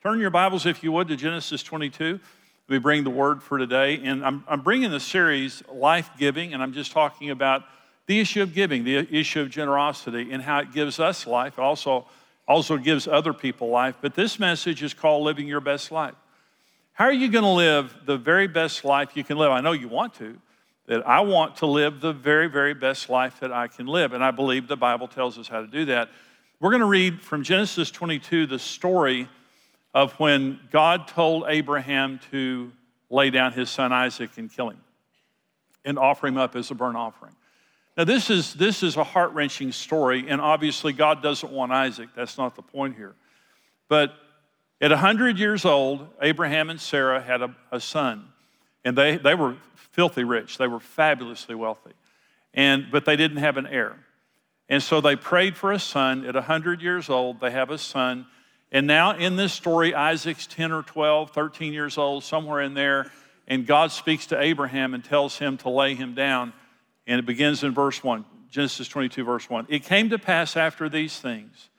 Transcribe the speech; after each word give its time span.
Turn 0.00 0.20
your 0.20 0.30
Bibles, 0.30 0.64
if 0.64 0.84
you 0.84 0.92
would, 0.92 1.08
to 1.08 1.16
Genesis 1.16 1.60
22. 1.64 2.20
We 2.68 2.78
bring 2.78 3.02
the 3.02 3.10
word 3.10 3.42
for 3.42 3.58
today. 3.58 4.00
And 4.04 4.24
I'm, 4.24 4.44
I'm 4.46 4.60
bringing 4.60 4.92
the 4.92 5.00
series 5.00 5.60
Life 5.72 6.08
Giving, 6.16 6.54
and 6.54 6.62
I'm 6.62 6.72
just 6.72 6.92
talking 6.92 7.30
about 7.30 7.64
the 8.06 8.20
issue 8.20 8.40
of 8.40 8.54
giving, 8.54 8.84
the 8.84 8.98
issue 9.12 9.40
of 9.40 9.50
generosity, 9.50 10.30
and 10.30 10.40
how 10.40 10.60
it 10.60 10.72
gives 10.72 11.00
us 11.00 11.26
life. 11.26 11.54
It 11.58 11.62
also, 11.62 12.06
also 12.46 12.76
gives 12.76 13.08
other 13.08 13.32
people 13.32 13.70
life. 13.70 13.96
But 14.00 14.14
this 14.14 14.38
message 14.38 14.84
is 14.84 14.94
called 14.94 15.24
Living 15.24 15.48
Your 15.48 15.58
Best 15.58 15.90
Life. 15.90 16.14
How 16.92 17.06
are 17.06 17.12
you 17.12 17.28
going 17.28 17.42
to 17.42 17.50
live 17.50 17.92
the 18.06 18.16
very 18.16 18.46
best 18.46 18.84
life 18.84 19.16
you 19.16 19.24
can 19.24 19.36
live? 19.36 19.50
I 19.50 19.60
know 19.60 19.72
you 19.72 19.88
want 19.88 20.14
to, 20.14 20.38
that 20.86 21.04
I 21.08 21.22
want 21.22 21.56
to 21.56 21.66
live 21.66 22.00
the 22.00 22.12
very, 22.12 22.46
very 22.46 22.72
best 22.72 23.10
life 23.10 23.40
that 23.40 23.50
I 23.50 23.66
can 23.66 23.88
live. 23.88 24.12
And 24.12 24.22
I 24.22 24.30
believe 24.30 24.68
the 24.68 24.76
Bible 24.76 25.08
tells 25.08 25.36
us 25.38 25.48
how 25.48 25.60
to 25.60 25.66
do 25.66 25.86
that. 25.86 26.08
We're 26.60 26.70
going 26.70 26.82
to 26.82 26.86
read 26.86 27.20
from 27.20 27.42
Genesis 27.42 27.90
22 27.90 28.46
the 28.46 28.60
story 28.60 29.28
of 29.94 30.12
when 30.14 30.60
God 30.70 31.08
told 31.08 31.44
Abraham 31.48 32.20
to 32.30 32.72
lay 33.10 33.30
down 33.30 33.52
his 33.52 33.70
son 33.70 33.92
Isaac 33.92 34.30
and 34.36 34.52
kill 34.52 34.70
him 34.70 34.80
and 35.84 35.98
offer 35.98 36.26
him 36.26 36.36
up 36.36 36.54
as 36.56 36.70
a 36.70 36.74
burnt 36.74 36.96
offering. 36.96 37.34
Now, 37.96 38.04
this 38.04 38.30
is, 38.30 38.54
this 38.54 38.82
is 38.82 38.96
a 38.96 39.02
heart 39.02 39.32
wrenching 39.32 39.72
story, 39.72 40.26
and 40.28 40.40
obviously, 40.40 40.92
God 40.92 41.20
doesn't 41.22 41.50
want 41.50 41.72
Isaac. 41.72 42.10
That's 42.14 42.38
not 42.38 42.54
the 42.54 42.62
point 42.62 42.96
here. 42.96 43.14
But 43.88 44.14
at 44.80 44.90
100 44.90 45.38
years 45.38 45.64
old, 45.64 46.06
Abraham 46.22 46.70
and 46.70 46.80
Sarah 46.80 47.20
had 47.20 47.42
a, 47.42 47.56
a 47.72 47.80
son, 47.80 48.26
and 48.84 48.96
they, 48.96 49.16
they 49.16 49.34
were 49.34 49.56
filthy 49.74 50.22
rich. 50.22 50.58
They 50.58 50.68
were 50.68 50.78
fabulously 50.78 51.56
wealthy, 51.56 51.90
and, 52.54 52.86
but 52.92 53.04
they 53.04 53.16
didn't 53.16 53.38
have 53.38 53.56
an 53.56 53.66
heir. 53.66 53.96
And 54.68 54.80
so 54.82 55.00
they 55.00 55.16
prayed 55.16 55.56
for 55.56 55.72
a 55.72 55.78
son. 55.80 56.24
At 56.24 56.34
100 56.34 56.82
years 56.82 57.08
old, 57.08 57.40
they 57.40 57.50
have 57.50 57.70
a 57.70 57.78
son 57.78 58.26
and 58.70 58.86
now 58.86 59.16
in 59.16 59.36
this 59.36 59.52
story, 59.52 59.94
Isaac's 59.94 60.46
10 60.46 60.72
or 60.72 60.82
12, 60.82 61.30
13 61.30 61.72
years 61.72 61.96
old, 61.96 62.22
somewhere 62.24 62.60
in 62.60 62.74
there, 62.74 63.10
and 63.46 63.66
God 63.66 63.92
speaks 63.92 64.26
to 64.26 64.40
Abraham 64.40 64.92
and 64.92 65.02
tells 65.02 65.38
him 65.38 65.56
to 65.58 65.70
lay 65.70 65.94
him 65.94 66.14
down. 66.14 66.52
And 67.06 67.18
it 67.18 67.24
begins 67.24 67.64
in 67.64 67.72
verse 67.72 68.04
1, 68.04 68.24
Genesis 68.50 68.86
22, 68.88 69.24
verse 69.24 69.48
1. 69.48 69.66
It 69.70 69.84
came 69.84 70.10
to 70.10 70.18
pass 70.18 70.56
after 70.56 70.88
these 70.88 71.18
things 71.18 71.70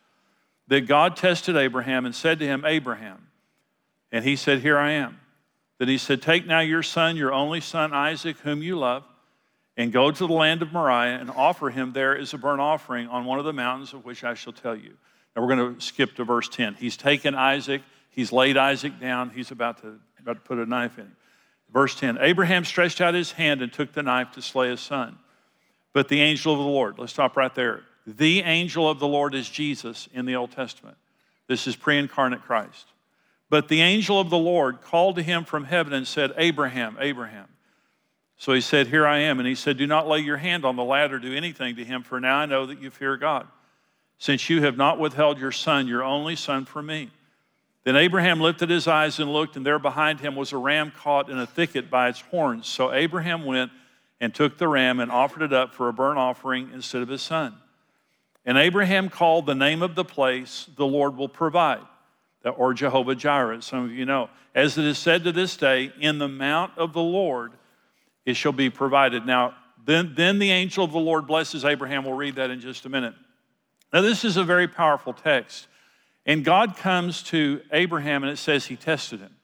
that 0.67 0.81
God 0.81 1.15
tested 1.15 1.55
Abraham 1.55 2.05
and 2.05 2.15
said 2.15 2.39
to 2.39 2.45
him, 2.45 2.65
Abraham. 2.65 3.27
And 4.11 4.25
he 4.25 4.35
said, 4.35 4.61
Here 4.61 4.77
I 4.77 4.91
am. 4.91 5.19
Then 5.77 5.87
he 5.87 5.99
said, 5.99 6.23
Take 6.23 6.47
now 6.47 6.59
your 6.59 6.83
son, 6.83 7.15
your 7.15 7.31
only 7.31 7.61
son 7.61 7.93
Isaac, 7.93 8.37
whom 8.39 8.63
you 8.63 8.77
love, 8.77 9.03
and 9.77 9.91
go 9.91 10.09
to 10.09 10.27
the 10.27 10.33
land 10.33 10.63
of 10.63 10.73
Moriah 10.73 11.19
and 11.19 11.29
offer 11.29 11.69
him 11.69 11.93
there 11.93 12.17
as 12.17 12.33
a 12.33 12.37
burnt 12.37 12.61
offering 12.61 13.07
on 13.07 13.25
one 13.25 13.37
of 13.37 13.45
the 13.45 13.53
mountains 13.53 13.93
of 13.93 14.05
which 14.05 14.23
I 14.23 14.33
shall 14.33 14.53
tell 14.53 14.75
you. 14.75 14.95
We're 15.39 15.55
going 15.55 15.75
to 15.75 15.81
skip 15.81 16.15
to 16.15 16.23
verse 16.23 16.49
10. 16.49 16.75
He's 16.75 16.97
taken 16.97 17.35
Isaac, 17.35 17.81
he's 18.09 18.31
laid 18.31 18.57
Isaac 18.57 18.99
down, 18.99 19.29
he's 19.29 19.51
about 19.51 19.81
to, 19.81 19.99
about 20.19 20.33
to 20.33 20.41
put 20.41 20.57
a 20.57 20.65
knife 20.65 20.97
in 20.97 21.05
him. 21.05 21.15
Verse 21.71 21.95
10 21.95 22.17
Abraham 22.19 22.65
stretched 22.65 23.01
out 23.01 23.13
his 23.13 23.31
hand 23.31 23.61
and 23.61 23.71
took 23.71 23.93
the 23.93 24.03
knife 24.03 24.31
to 24.31 24.41
slay 24.41 24.69
his 24.69 24.81
son. 24.81 25.17
But 25.93 26.07
the 26.07 26.21
angel 26.21 26.53
of 26.53 26.59
the 26.59 26.65
Lord, 26.65 26.99
let's 26.99 27.13
stop 27.13 27.37
right 27.37 27.53
there. 27.53 27.83
The 28.05 28.41
angel 28.41 28.89
of 28.89 28.99
the 28.99 29.07
Lord 29.07 29.35
is 29.35 29.49
Jesus 29.49 30.07
in 30.13 30.25
the 30.25 30.35
Old 30.35 30.51
Testament. 30.51 30.97
This 31.47 31.67
is 31.67 31.75
pre 31.75 31.97
incarnate 31.97 32.41
Christ. 32.43 32.87
But 33.49 33.67
the 33.67 33.81
angel 33.81 34.19
of 34.19 34.29
the 34.29 34.37
Lord 34.37 34.81
called 34.81 35.15
to 35.15 35.23
him 35.23 35.43
from 35.43 35.65
heaven 35.65 35.93
and 35.93 36.07
said, 36.07 36.33
Abraham, 36.37 36.97
Abraham. 36.99 37.47
So 38.37 38.53
he 38.53 38.61
said, 38.61 38.87
Here 38.87 39.05
I 39.05 39.19
am. 39.19 39.39
And 39.39 39.47
he 39.47 39.55
said, 39.55 39.77
Do 39.77 39.87
not 39.87 40.07
lay 40.07 40.19
your 40.19 40.37
hand 40.37 40.65
on 40.65 40.75
the 40.75 40.83
lad 40.83 41.11
or 41.11 41.19
do 41.19 41.33
anything 41.35 41.75
to 41.77 41.83
him, 41.83 42.03
for 42.03 42.19
now 42.19 42.37
I 42.37 42.45
know 42.45 42.65
that 42.67 42.81
you 42.81 42.89
fear 42.89 43.17
God 43.17 43.47
since 44.19 44.49
you 44.49 44.61
have 44.61 44.77
not 44.77 44.99
withheld 44.99 45.39
your 45.39 45.51
son, 45.51 45.87
your 45.87 46.03
only 46.03 46.35
son, 46.35 46.65
from 46.65 46.85
me. 46.85 47.09
Then 47.85 47.95
Abraham 47.95 48.41
lifted 48.41 48.69
his 48.69 48.87
eyes 48.87 49.19
and 49.19 49.31
looked, 49.31 49.55
and 49.55 49.65
there 49.65 49.79
behind 49.79 50.19
him 50.19 50.35
was 50.35 50.51
a 50.51 50.57
ram 50.57 50.91
caught 50.91 51.29
in 51.29 51.39
a 51.39 51.47
thicket 51.47 51.89
by 51.89 52.09
its 52.09 52.21
horns. 52.21 52.67
So 52.67 52.93
Abraham 52.93 53.45
went 53.45 53.71
and 54.19 54.35
took 54.35 54.57
the 54.57 54.67
ram 54.67 54.99
and 54.99 55.09
offered 55.09 55.41
it 55.41 55.53
up 55.53 55.73
for 55.73 55.87
a 55.87 55.93
burnt 55.93 56.19
offering 56.19 56.69
instead 56.73 57.01
of 57.01 57.07
his 57.07 57.21
son. 57.21 57.55
And 58.45 58.57
Abraham 58.57 59.09
called 59.09 59.45
the 59.45 59.55
name 59.55 59.81
of 59.81 59.95
the 59.95 60.03
place, 60.03 60.67
the 60.75 60.85
Lord 60.85 61.15
will 61.15 61.29
provide, 61.29 61.81
or 62.43 62.73
Jehovah 62.73 63.15
Jireh, 63.15 63.61
some 63.61 63.85
of 63.85 63.91
you 63.91 64.05
know. 64.05 64.29
As 64.53 64.77
it 64.77 64.83
is 64.83 64.97
said 64.97 65.23
to 65.23 65.31
this 65.31 65.55
day, 65.55 65.93
in 65.99 66.19
the 66.19 66.27
mount 66.27 66.77
of 66.77 66.91
the 66.91 67.01
Lord 67.01 67.53
it 68.25 68.35
shall 68.35 68.51
be 68.51 68.69
provided. 68.69 69.25
Now, 69.25 69.55
then, 69.85 70.13
then 70.15 70.39
the 70.39 70.51
angel 70.51 70.83
of 70.83 70.91
the 70.91 70.99
Lord 70.99 71.25
blesses 71.25 71.63
Abraham. 71.63 72.03
We'll 72.03 72.13
read 72.13 72.35
that 72.35 72.49
in 72.49 72.59
just 72.59 72.85
a 72.85 72.89
minute. 72.89 73.13
Now, 73.91 74.01
this 74.01 74.23
is 74.23 74.37
a 74.37 74.43
very 74.43 74.67
powerful 74.67 75.13
text. 75.13 75.67
And 76.25 76.45
God 76.45 76.77
comes 76.77 77.23
to 77.23 77.61
Abraham 77.71 78.23
and 78.23 78.31
it 78.31 78.37
says 78.37 78.65
he 78.65 78.75
tested 78.75 79.19
him. 79.19 79.35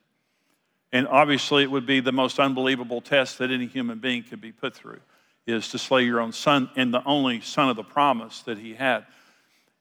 And 0.92 1.08
obviously, 1.08 1.62
it 1.62 1.70
would 1.70 1.86
be 1.86 2.00
the 2.00 2.12
most 2.12 2.38
unbelievable 2.38 3.00
test 3.00 3.38
that 3.38 3.50
any 3.50 3.66
human 3.66 3.98
being 3.98 4.22
could 4.22 4.40
be 4.40 4.52
put 4.52 4.74
through 4.74 5.00
is 5.46 5.68
to 5.70 5.78
slay 5.78 6.04
your 6.04 6.20
own 6.20 6.32
son 6.32 6.70
and 6.76 6.92
the 6.94 7.04
only 7.04 7.40
son 7.40 7.68
of 7.68 7.76
the 7.76 7.84
promise 7.84 8.42
that 8.42 8.58
he 8.58 8.74
had. 8.74 9.04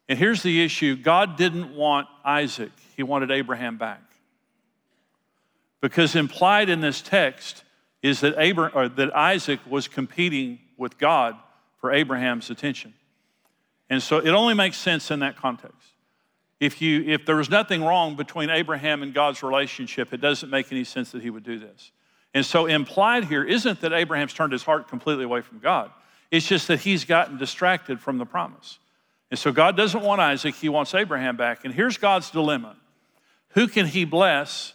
And 0.08 0.18
here's 0.20 0.44
the 0.44 0.64
issue 0.64 0.96
God 0.96 1.38
didn't 1.38 1.76
want 1.76 2.08
Isaac, 2.24 2.72
he 2.96 3.04
wanted 3.04 3.32
Abraham 3.32 3.78
back. 3.78 4.02
Because 5.82 6.16
implied 6.16 6.70
in 6.70 6.82
this 6.82 7.02
text 7.02 7.64
is 8.02 8.22
that, 8.22 8.36
Abraham, 8.38 8.94
that 8.96 9.16
Isaac 9.16 9.60
was 9.70 9.88
competing 9.88 10.60
with 10.78 10.98
God 10.98 11.36
for 11.78 11.92
Abraham's 11.92 12.50
attention. 12.50 12.94
And 13.90 14.02
so 14.02 14.18
it 14.18 14.30
only 14.30 14.54
makes 14.54 14.78
sense 14.78 15.12
in 15.12 15.20
that 15.20 15.36
context. 15.36 15.90
If, 16.60 16.82
you, 16.82 17.04
if 17.04 17.26
there 17.26 17.36
was 17.36 17.50
nothing 17.50 17.84
wrong 17.84 18.16
between 18.16 18.50
Abraham 18.50 19.04
and 19.04 19.14
God's 19.14 19.44
relationship, 19.44 20.14
it 20.14 20.22
doesn't 20.22 20.50
make 20.50 20.72
any 20.72 20.84
sense 20.84 21.12
that 21.12 21.22
he 21.22 21.30
would 21.30 21.44
do 21.44 21.60
this. 21.60 21.92
And 22.34 22.46
so 22.46 22.66
implied 22.66 23.26
here 23.26 23.44
isn't 23.44 23.82
that 23.82 23.94
Abraham's 23.94 24.34
turned 24.34 24.52
his 24.52 24.64
heart 24.64 24.88
completely 24.88 25.26
away 25.26 25.42
from 25.42 25.60
God. 25.60 25.92
It's 26.32 26.48
just 26.48 26.68
that 26.68 26.80
he's 26.80 27.06
gotten 27.06 27.38
distracted 27.38 28.00
from 28.00 28.18
the 28.18 28.26
promise. 28.26 28.80
And 29.32 29.40
so 29.40 29.52
God 29.52 29.78
doesn't 29.78 30.02
want 30.02 30.22
Isaac, 30.22 30.56
he 30.56 30.70
wants 30.70 30.94
Abraham 30.94 31.38
back. 31.38 31.66
And 31.66 31.74
here's 31.74 31.98
God's 31.98 32.30
dilemma. 32.30 32.76
Who 33.50 33.68
can 33.68 33.86
he 33.86 34.06
bless 34.06 34.74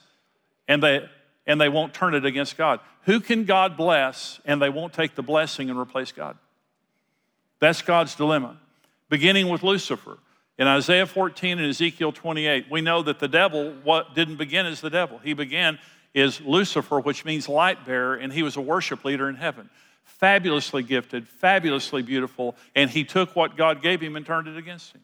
and 0.69 0.83
they 0.83 1.09
and 1.47 1.61
they 1.61 1.69
won't 1.69 1.93
turn 1.93 2.15
it 2.15 2.25
against 2.25 2.57
God? 2.57 2.81
Who 3.05 3.21
can 3.21 3.45
God 3.45 3.77
bless 3.77 4.41
and 4.45 4.61
they 4.61 4.69
won't 4.69 4.93
take 4.93 5.15
the 5.15 5.23
blessing 5.23 5.69
and 5.69 5.79
replace 5.79 6.13
God? 6.13 6.37
That's 7.59 7.83
God's 7.83 8.15
dilemma 8.15 8.59
beginning 9.11 9.49
with 9.49 9.63
Lucifer. 9.63 10.17
In 10.57 10.67
Isaiah 10.67 11.07
14 11.07 11.59
and 11.59 11.69
Ezekiel 11.69 12.13
28, 12.13 12.67
we 12.71 12.81
know 12.81 13.03
that 13.03 13.19
the 13.19 13.29
devil 13.29 13.75
what 13.83 14.15
didn't 14.15 14.37
begin 14.37 14.65
as 14.65 14.81
the 14.81 14.91
devil. 14.91 15.19
He 15.19 15.35
began 15.35 15.79
as 16.15 16.41
Lucifer, 16.41 17.01
which 17.01 17.25
means 17.25 17.49
light 17.49 17.85
bearer, 17.85 18.15
and 18.15 18.33
he 18.33 18.43
was 18.43 18.57
a 18.57 18.61
worship 18.61 19.05
leader 19.05 19.29
in 19.29 19.37
heaven. 19.37 19.69
Fabulously 20.05 20.83
gifted, 20.83 21.29
fabulously 21.29 22.03
beautiful, 22.03 22.57
and 22.75 22.91
he 22.91 23.05
took 23.05 23.37
what 23.37 23.57
God 23.57 23.83
gave 23.83 24.01
him 24.01 24.17
and 24.17 24.25
turned 24.25 24.49
it 24.49 24.57
against 24.57 24.95
him. 24.95 25.03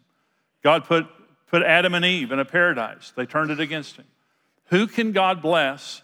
God 0.63 0.85
put, 0.85 1.07
put 1.49 1.63
Adam 1.63 1.95
and 1.95 2.05
Eve 2.05 2.33
in 2.33 2.39
a 2.39 2.45
paradise, 2.45 3.13
they 3.17 3.27
turned 3.27 3.51
it 3.51 3.61
against 3.61 3.97
him. 3.97 4.05
Who 4.67 4.87
can 4.87 5.13
God 5.13 5.43
bless 5.43 6.03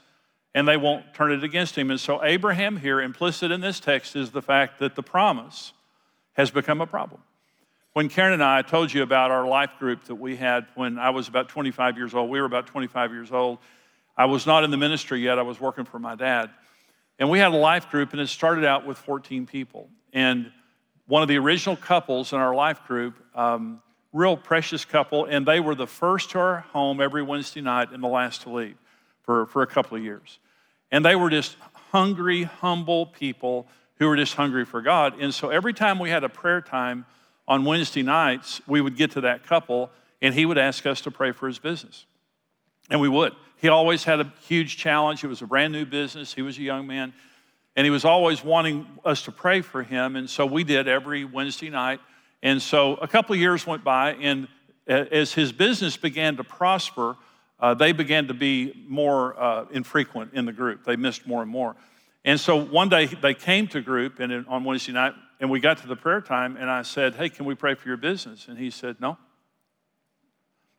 and 0.54 0.69
they 0.69 0.76
won't 0.76 1.14
turn 1.14 1.32
it 1.32 1.42
against 1.42 1.76
him? 1.76 1.90
And 1.90 1.98
so, 1.98 2.22
Abraham 2.24 2.76
here, 2.76 3.00
implicit 3.00 3.50
in 3.50 3.60
this 3.60 3.80
text, 3.80 4.14
is 4.16 4.30
the 4.30 4.42
fact 4.42 4.78
that 4.78 4.94
the 4.94 5.02
promise 5.02 5.72
has 6.34 6.50
become 6.50 6.80
a 6.80 6.86
problem. 6.86 7.20
When 7.94 8.08
Karen 8.08 8.32
and 8.32 8.42
I, 8.42 8.62
told 8.62 8.91
you 8.91 9.03
about 9.03 9.30
our 9.30 9.47
life 9.47 9.72
group 9.78 10.04
that 10.04 10.14
we 10.14 10.34
had 10.34 10.66
when 10.75 10.98
I 10.98 11.10
was 11.10 11.28
about 11.28 11.50
25 11.50 11.98
years 11.98 12.14
old, 12.14 12.30
we 12.30 12.41
were 12.41 12.47
about 12.47 12.66
25 12.66 13.12
years 13.12 13.30
old. 13.30 13.58
I 14.16 14.25
was 14.25 14.47
not 14.47 14.64
in 14.64 14.70
the 14.70 14.78
ministry 14.78 15.20
yet, 15.20 15.38
I 15.38 15.42
was 15.42 15.60
working 15.60 15.84
for 15.84 15.98
my 15.98 16.14
dad. 16.14 16.48
And 17.19 17.28
we 17.28 17.38
had 17.38 17.52
a 17.52 17.56
life 17.56 17.91
group, 17.91 18.12
and 18.12 18.20
it 18.20 18.28
started 18.28 18.64
out 18.64 18.86
with 18.86 18.97
14 18.97 19.44
people. 19.44 19.91
And 20.14 20.50
one 21.06 21.20
of 21.20 21.28
the 21.28 21.36
original 21.36 21.76
couples 21.76 22.32
in 22.32 22.38
our 22.38 22.54
life 22.54 22.82
group, 22.86 23.14
um, 23.34 23.82
real 24.14 24.38
precious 24.38 24.86
couple, 24.86 25.26
and 25.26 25.44
they 25.44 25.60
were 25.60 25.75
the 25.75 25.86
first 25.86 26.31
to 26.31 26.38
our 26.38 26.60
home 26.72 26.98
every 26.98 27.22
Wednesday 27.22 27.60
night 27.60 27.92
and 27.92 28.02
the 28.02 28.08
last 28.08 28.42
to 28.42 28.50
leave 28.50 28.76
for, 29.20 29.44
for 29.46 29.61
a 29.61 29.67
couple 29.67 29.99
of 29.99 30.02
years. 30.02 30.38
And 30.90 31.05
they 31.05 31.14
were 31.14 31.28
just 31.28 31.56
hungry, 31.90 32.44
humble 32.44 33.05
people 33.05 33.67
who 33.96 34.08
were 34.08 34.17
just 34.17 34.34
hungry 34.34 34.64
for 34.64 34.81
God. 34.81 35.20
And 35.20 35.34
so 35.34 35.50
every 35.50 35.75
time 35.75 35.99
we 35.99 36.08
had 36.08 36.25
a 36.25 36.31
prayer 36.31 36.62
time, 36.62 37.05
on 37.49 37.65
Wednesday 37.65 38.03
nights, 38.03 38.61
we 38.67 38.81
would 38.81 38.97
get 38.97 39.12
to 39.12 39.23
that 39.23 39.44
couple 39.44 39.91
and 40.21 40.33
he 40.35 40.47
would 40.47 40.59
ask 40.59 40.87
us 40.87 41.00
to 41.03 41.11
pray 41.11 41.33
for 41.33 41.49
his 41.49 41.59
business. 41.59 42.06
And 42.91 43.00
we 43.00 43.09
would. 43.09 43.33
He 43.56 43.69
always 43.69 44.05
had 44.05 44.21
a 44.21 44.33
huge 44.47 44.77
challenge. 44.77 45.23
It 45.25 45.29
was 45.29 45.43
a 45.43 45.47
brand 45.47 45.73
new 45.73 45.85
business. 45.85 46.33
He 46.33 46.43
was 46.43 46.59
a 46.59 46.62
young 46.62 46.87
man. 46.87 47.12
And 47.75 47.85
he 47.85 47.91
was 47.91 48.05
always 48.05 48.44
wanting 48.44 48.87
us 49.05 49.23
to 49.23 49.33
pray 49.33 49.61
for 49.62 49.83
him. 49.83 50.17
And 50.17 50.29
so 50.29 50.47
we 50.47 50.62
did 50.62 50.89
every 50.89 51.25
Wednesday 51.25 51.71
night. 51.71 52.00
And 52.43 52.61
so 52.61 52.94
a 52.94 53.09
couple 53.09 53.35
of 53.35 53.41
years 53.41 53.67
went 53.67 53.85
by, 53.85 54.15
and 54.15 54.49
as 54.87 55.33
his 55.33 55.53
business 55.53 55.97
began 55.97 56.37
to 56.37 56.44
prosper, 56.44 57.17
uh, 57.61 57.75
they 57.75 57.93
began 57.93 58.27
to 58.27 58.35
be 58.35 58.85
more 58.89 59.41
uh, 59.41 59.67
infrequent 59.71 60.35
in 60.35 60.44
the 60.44 60.53
group. 60.53 60.85
They 60.85 60.97
missed 60.97 61.27
more 61.27 61.41
and 61.41 61.50
more. 61.50 61.77
And 62.25 62.39
so 62.39 62.56
one 62.56 62.89
day 62.89 63.06
they 63.06 63.35
came 63.35 63.69
to 63.69 63.81
group, 63.81 64.19
and 64.19 64.47
on 64.49 64.65
Wednesday 64.65 64.93
night, 64.93 65.15
and 65.43 65.50
we 65.50 65.59
got 65.59 65.79
to 65.79 65.89
the 65.89 65.97
prayer 65.97 66.21
time, 66.21 66.56
and 66.56 66.71
I 66.71 66.83
said, 66.83 67.17
Hey, 67.17 67.29
can 67.29 67.44
we 67.44 67.56
pray 67.56 67.75
for 67.75 67.89
your 67.89 67.97
business? 67.97 68.47
And 68.47 68.56
he 68.56 68.71
said, 68.71 69.00
No. 69.00 69.19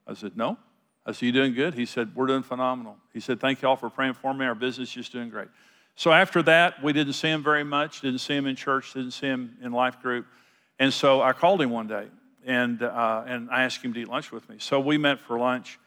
I 0.08 0.14
said, 0.14 0.38
No. 0.38 0.58
I 1.06 1.12
said, 1.12 1.26
You 1.26 1.32
doing 1.34 1.54
good? 1.54 1.74
He 1.74 1.86
said, 1.86 2.16
We're 2.16 2.28
doing 2.28 2.44
phenomenal. 2.44 2.96
He 3.12 3.20
said, 3.20 3.42
Thank 3.42 3.62
you 3.62 3.68
all 3.68 3.76
for 3.76 3.90
praying 3.90 4.14
for 4.14 4.34
me. 4.34 4.46
Our 4.46 4.56
business 4.56 4.96
is 4.96 5.10
doing 5.10 5.30
great. 5.30 5.50
So 5.96 6.14
after 6.14 6.42
that, 6.44 6.82
we 6.82 6.94
didn't 6.94 7.14
see 7.14 7.28
him 7.28 7.44
very 7.44 7.66
much, 7.66 8.00
didn't 8.00 8.20
see 8.22 8.36
him 8.36 8.48
in 8.48 8.56
church, 8.56 8.94
didn't 8.94 9.12
see 9.12 9.28
him 9.28 9.58
in 9.62 9.74
life 9.74 10.02
group. 10.02 10.26
And 10.80 10.94
so 10.94 11.22
I 11.22 11.34
called 11.34 11.62
him 11.62 11.70
one 11.70 11.88
day 11.88 12.08
and, 12.46 12.82
uh, 12.82 13.24
and 13.28 13.50
I 13.52 13.64
asked 13.64 13.84
him 13.84 13.94
to 13.94 14.00
eat 14.00 14.08
lunch 14.08 14.32
with 14.32 14.48
me. 14.50 14.56
So 14.60 14.80
we 14.80 14.98
met 14.98 15.20
for 15.20 15.38
lunch, 15.38 15.78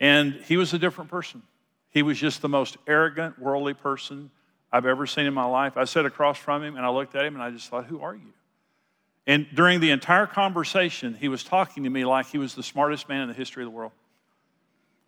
and 0.00 0.34
he 0.46 0.56
was 0.56 0.74
a 0.74 0.78
different 0.78 1.10
person. 1.10 1.42
He 1.90 2.02
was 2.02 2.18
just 2.18 2.42
the 2.42 2.48
most 2.48 2.76
arrogant, 2.86 3.38
worldly 3.38 3.74
person 3.74 4.30
I've 4.72 4.86
ever 4.86 5.06
seen 5.06 5.26
in 5.26 5.34
my 5.34 5.44
life. 5.44 5.76
I 5.76 5.84
sat 5.84 6.06
across 6.06 6.38
from 6.38 6.62
him 6.62 6.76
and 6.76 6.86
I 6.86 6.90
looked 6.90 7.14
at 7.14 7.24
him 7.24 7.34
and 7.34 7.42
I 7.42 7.50
just 7.50 7.68
thought, 7.68 7.86
Who 7.86 8.00
are 8.00 8.14
you? 8.14 8.32
And 9.26 9.46
during 9.54 9.80
the 9.80 9.90
entire 9.90 10.26
conversation, 10.26 11.14
he 11.14 11.28
was 11.28 11.44
talking 11.44 11.84
to 11.84 11.90
me 11.90 12.04
like 12.04 12.26
he 12.26 12.38
was 12.38 12.54
the 12.54 12.62
smartest 12.62 13.08
man 13.08 13.22
in 13.22 13.28
the 13.28 13.34
history 13.34 13.62
of 13.62 13.70
the 13.70 13.76
world. 13.76 13.92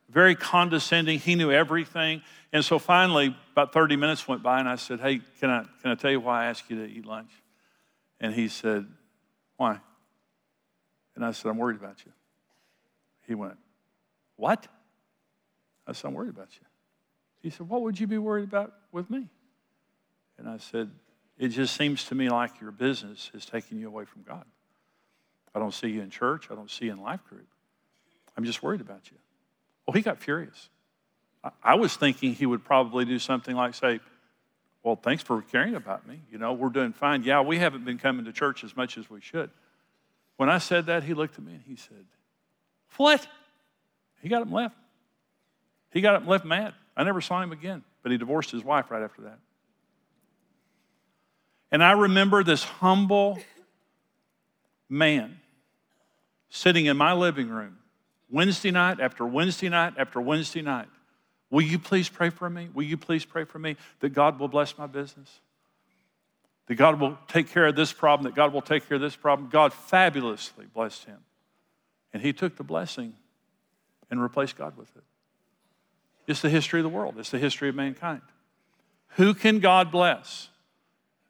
Very 0.08 0.34
condescending. 0.34 1.18
He 1.18 1.34
knew 1.34 1.50
everything. 1.50 2.22
And 2.52 2.64
so 2.64 2.78
finally, 2.78 3.34
about 3.52 3.72
30 3.72 3.96
minutes 3.96 4.28
went 4.28 4.42
by, 4.42 4.60
and 4.60 4.68
I 4.68 4.76
said, 4.76 5.00
Hey, 5.00 5.20
can 5.40 5.50
I, 5.50 5.64
can 5.80 5.90
I 5.90 5.94
tell 5.94 6.10
you 6.10 6.20
why 6.20 6.44
I 6.44 6.46
asked 6.46 6.68
you 6.68 6.76
to 6.76 6.92
eat 6.92 7.06
lunch? 7.06 7.30
And 8.20 8.34
he 8.34 8.48
said, 8.48 8.86
Why? 9.56 9.80
And 11.16 11.24
I 11.24 11.32
said, 11.32 11.48
I'm 11.48 11.58
worried 11.58 11.78
about 11.78 12.04
you. 12.04 12.12
He 13.26 13.34
went, 13.34 13.56
What? 14.36 14.66
I 15.86 15.92
said, 15.92 16.08
I'm 16.08 16.14
worried 16.14 16.30
about 16.30 16.48
you. 16.60 16.66
He 17.40 17.50
said, 17.50 17.68
What 17.68 17.82
would 17.82 17.98
you 17.98 18.06
be 18.06 18.18
worried 18.18 18.44
about 18.44 18.72
with 18.92 19.08
me? 19.08 19.28
And 20.42 20.50
I 20.50 20.58
said, 20.58 20.90
It 21.38 21.48
just 21.48 21.76
seems 21.76 22.04
to 22.06 22.14
me 22.14 22.28
like 22.28 22.60
your 22.60 22.72
business 22.72 23.30
is 23.32 23.46
taking 23.46 23.78
you 23.78 23.86
away 23.86 24.04
from 24.04 24.22
God. 24.22 24.44
I 25.54 25.60
don't 25.60 25.72
see 25.72 25.88
you 25.88 26.02
in 26.02 26.10
church, 26.10 26.48
I 26.50 26.54
don't 26.54 26.70
see 26.70 26.86
you 26.86 26.92
in 26.92 27.00
life 27.00 27.20
group. 27.28 27.46
I'm 28.36 28.44
just 28.44 28.62
worried 28.62 28.80
about 28.80 29.10
you. 29.10 29.16
Well, 29.86 29.94
he 29.94 30.02
got 30.02 30.18
furious. 30.18 30.68
I 31.62 31.74
was 31.74 31.96
thinking 31.96 32.34
he 32.34 32.46
would 32.46 32.64
probably 32.64 33.04
do 33.04 33.18
something 33.18 33.54
like 33.54 33.74
say, 33.74 34.00
Well, 34.82 34.96
thanks 34.96 35.22
for 35.22 35.42
caring 35.42 35.76
about 35.76 36.08
me. 36.08 36.20
You 36.30 36.38
know, 36.38 36.52
we're 36.52 36.70
doing 36.70 36.92
fine. 36.92 37.22
Yeah, 37.22 37.42
we 37.42 37.58
haven't 37.58 37.84
been 37.84 37.98
coming 37.98 38.24
to 38.24 38.32
church 38.32 38.64
as 38.64 38.76
much 38.76 38.98
as 38.98 39.08
we 39.08 39.20
should. 39.20 39.50
When 40.38 40.48
I 40.48 40.58
said 40.58 40.86
that, 40.86 41.04
he 41.04 41.14
looked 41.14 41.38
at 41.38 41.44
me 41.44 41.52
and 41.52 41.62
he 41.64 41.76
said, 41.76 42.04
What? 42.96 43.26
He 44.20 44.28
got 44.28 44.42
up 44.42 44.48
and 44.48 44.56
left. 44.56 44.76
He 45.92 46.00
got 46.00 46.16
up 46.16 46.22
and 46.22 46.30
left 46.30 46.44
mad. 46.44 46.74
I 46.96 47.04
never 47.04 47.20
saw 47.20 47.40
him 47.40 47.52
again, 47.52 47.84
but 48.02 48.10
he 48.10 48.18
divorced 48.18 48.50
his 48.50 48.64
wife 48.64 48.90
right 48.90 49.02
after 49.02 49.22
that. 49.22 49.38
And 51.72 51.82
I 51.82 51.92
remember 51.92 52.44
this 52.44 52.62
humble 52.62 53.38
man 54.90 55.40
sitting 56.50 56.84
in 56.84 56.98
my 56.98 57.14
living 57.14 57.48
room 57.48 57.78
Wednesday 58.30 58.70
night 58.70 59.00
after 59.00 59.26
Wednesday 59.26 59.70
night 59.70 59.94
after 59.96 60.20
Wednesday 60.20 60.60
night. 60.60 60.88
Will 61.50 61.62
you 61.62 61.78
please 61.78 62.10
pray 62.10 62.28
for 62.28 62.48
me? 62.48 62.68
Will 62.74 62.84
you 62.84 62.98
please 62.98 63.24
pray 63.24 63.44
for 63.44 63.58
me 63.58 63.76
that 64.00 64.10
God 64.10 64.38
will 64.38 64.48
bless 64.48 64.76
my 64.76 64.86
business? 64.86 65.40
That 66.66 66.74
God 66.74 67.00
will 67.00 67.18
take 67.26 67.50
care 67.50 67.66
of 67.66 67.74
this 67.74 67.92
problem, 67.92 68.24
that 68.24 68.34
God 68.34 68.52
will 68.52 68.62
take 68.62 68.86
care 68.86 68.96
of 68.96 69.00
this 69.00 69.16
problem. 69.16 69.48
God 69.50 69.72
fabulously 69.72 70.66
blessed 70.66 71.04
him. 71.04 71.18
And 72.12 72.22
he 72.22 72.34
took 72.34 72.56
the 72.56 72.64
blessing 72.64 73.14
and 74.10 74.20
replaced 74.20 74.56
God 74.56 74.76
with 74.76 74.94
it. 74.94 75.04
It's 76.26 76.42
the 76.42 76.50
history 76.50 76.80
of 76.80 76.84
the 76.84 76.90
world, 76.90 77.14
it's 77.18 77.30
the 77.30 77.38
history 77.38 77.70
of 77.70 77.74
mankind. 77.74 78.20
Who 79.16 79.32
can 79.32 79.58
God 79.58 79.90
bless? 79.90 80.48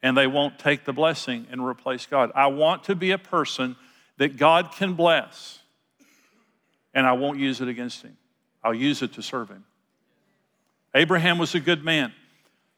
And 0.02 0.16
they 0.16 0.26
won't 0.26 0.58
take 0.58 0.84
the 0.84 0.93
blessing 0.93 1.46
and 1.50 1.64
replace 1.64 2.06
God. 2.06 2.32
I 2.34 2.49
want 2.49 2.84
to 2.84 2.94
be 2.94 3.12
a 3.12 3.19
person 3.19 3.76
that 4.19 4.37
God 4.37 4.72
can 4.72 4.94
bless, 4.94 5.60
and 6.93 7.06
I 7.06 7.12
won't 7.12 7.38
use 7.38 7.60
it 7.60 7.69
against 7.69 8.02
him. 8.02 8.16
I'll 8.62 8.75
use 8.75 9.02
it 9.02 9.14
to 9.14 9.22
serve 9.22 9.49
him. 9.49 9.64
Abraham 10.94 11.38
was 11.38 11.54
a 11.54 11.60
good 11.60 11.84
man, 11.84 12.12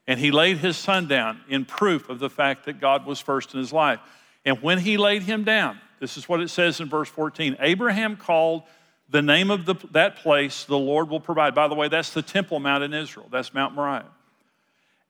and 0.07 0.21
he 0.21 0.31
laid 0.31 0.59
his 0.59 0.77
son 0.77 1.09
down 1.09 1.41
in 1.49 1.65
proof 1.65 2.09
of 2.09 2.19
the 2.19 2.31
fact 2.31 2.67
that 2.67 2.81
God 2.81 3.07
was 3.07 3.21
first 3.21 3.55
in 3.55 3.61
his 3.61 3.73
life. 3.73 4.01
And 4.45 4.63
when 4.63 4.79
he 4.79 4.97
laid 4.97 5.23
him 5.23 5.45
down, 5.45 5.79
this 6.01 6.17
is 6.17 6.29
what 6.29 6.41
it 6.41 6.51
says 6.51 6.81
in 6.81 6.89
verse 6.89 7.09
14 7.09 7.57
Abraham 7.61 8.17
called 8.17 8.63
the 9.09 9.23
name 9.23 9.51
of 9.51 9.67
the, 9.67 9.75
that 9.93 10.17
place, 10.17 10.65
the 10.65 10.79
Lord 10.79 11.09
will 11.09 11.21
provide. 11.21 11.55
By 11.55 11.69
the 11.69 11.75
way, 11.75 11.89
that's 11.89 12.11
the 12.11 12.23
Temple 12.23 12.61
Mount 12.61 12.83
in 12.83 12.95
Israel, 12.95 13.29
that's 13.31 13.53
Mount 13.53 13.75
Moriah. 13.75 14.07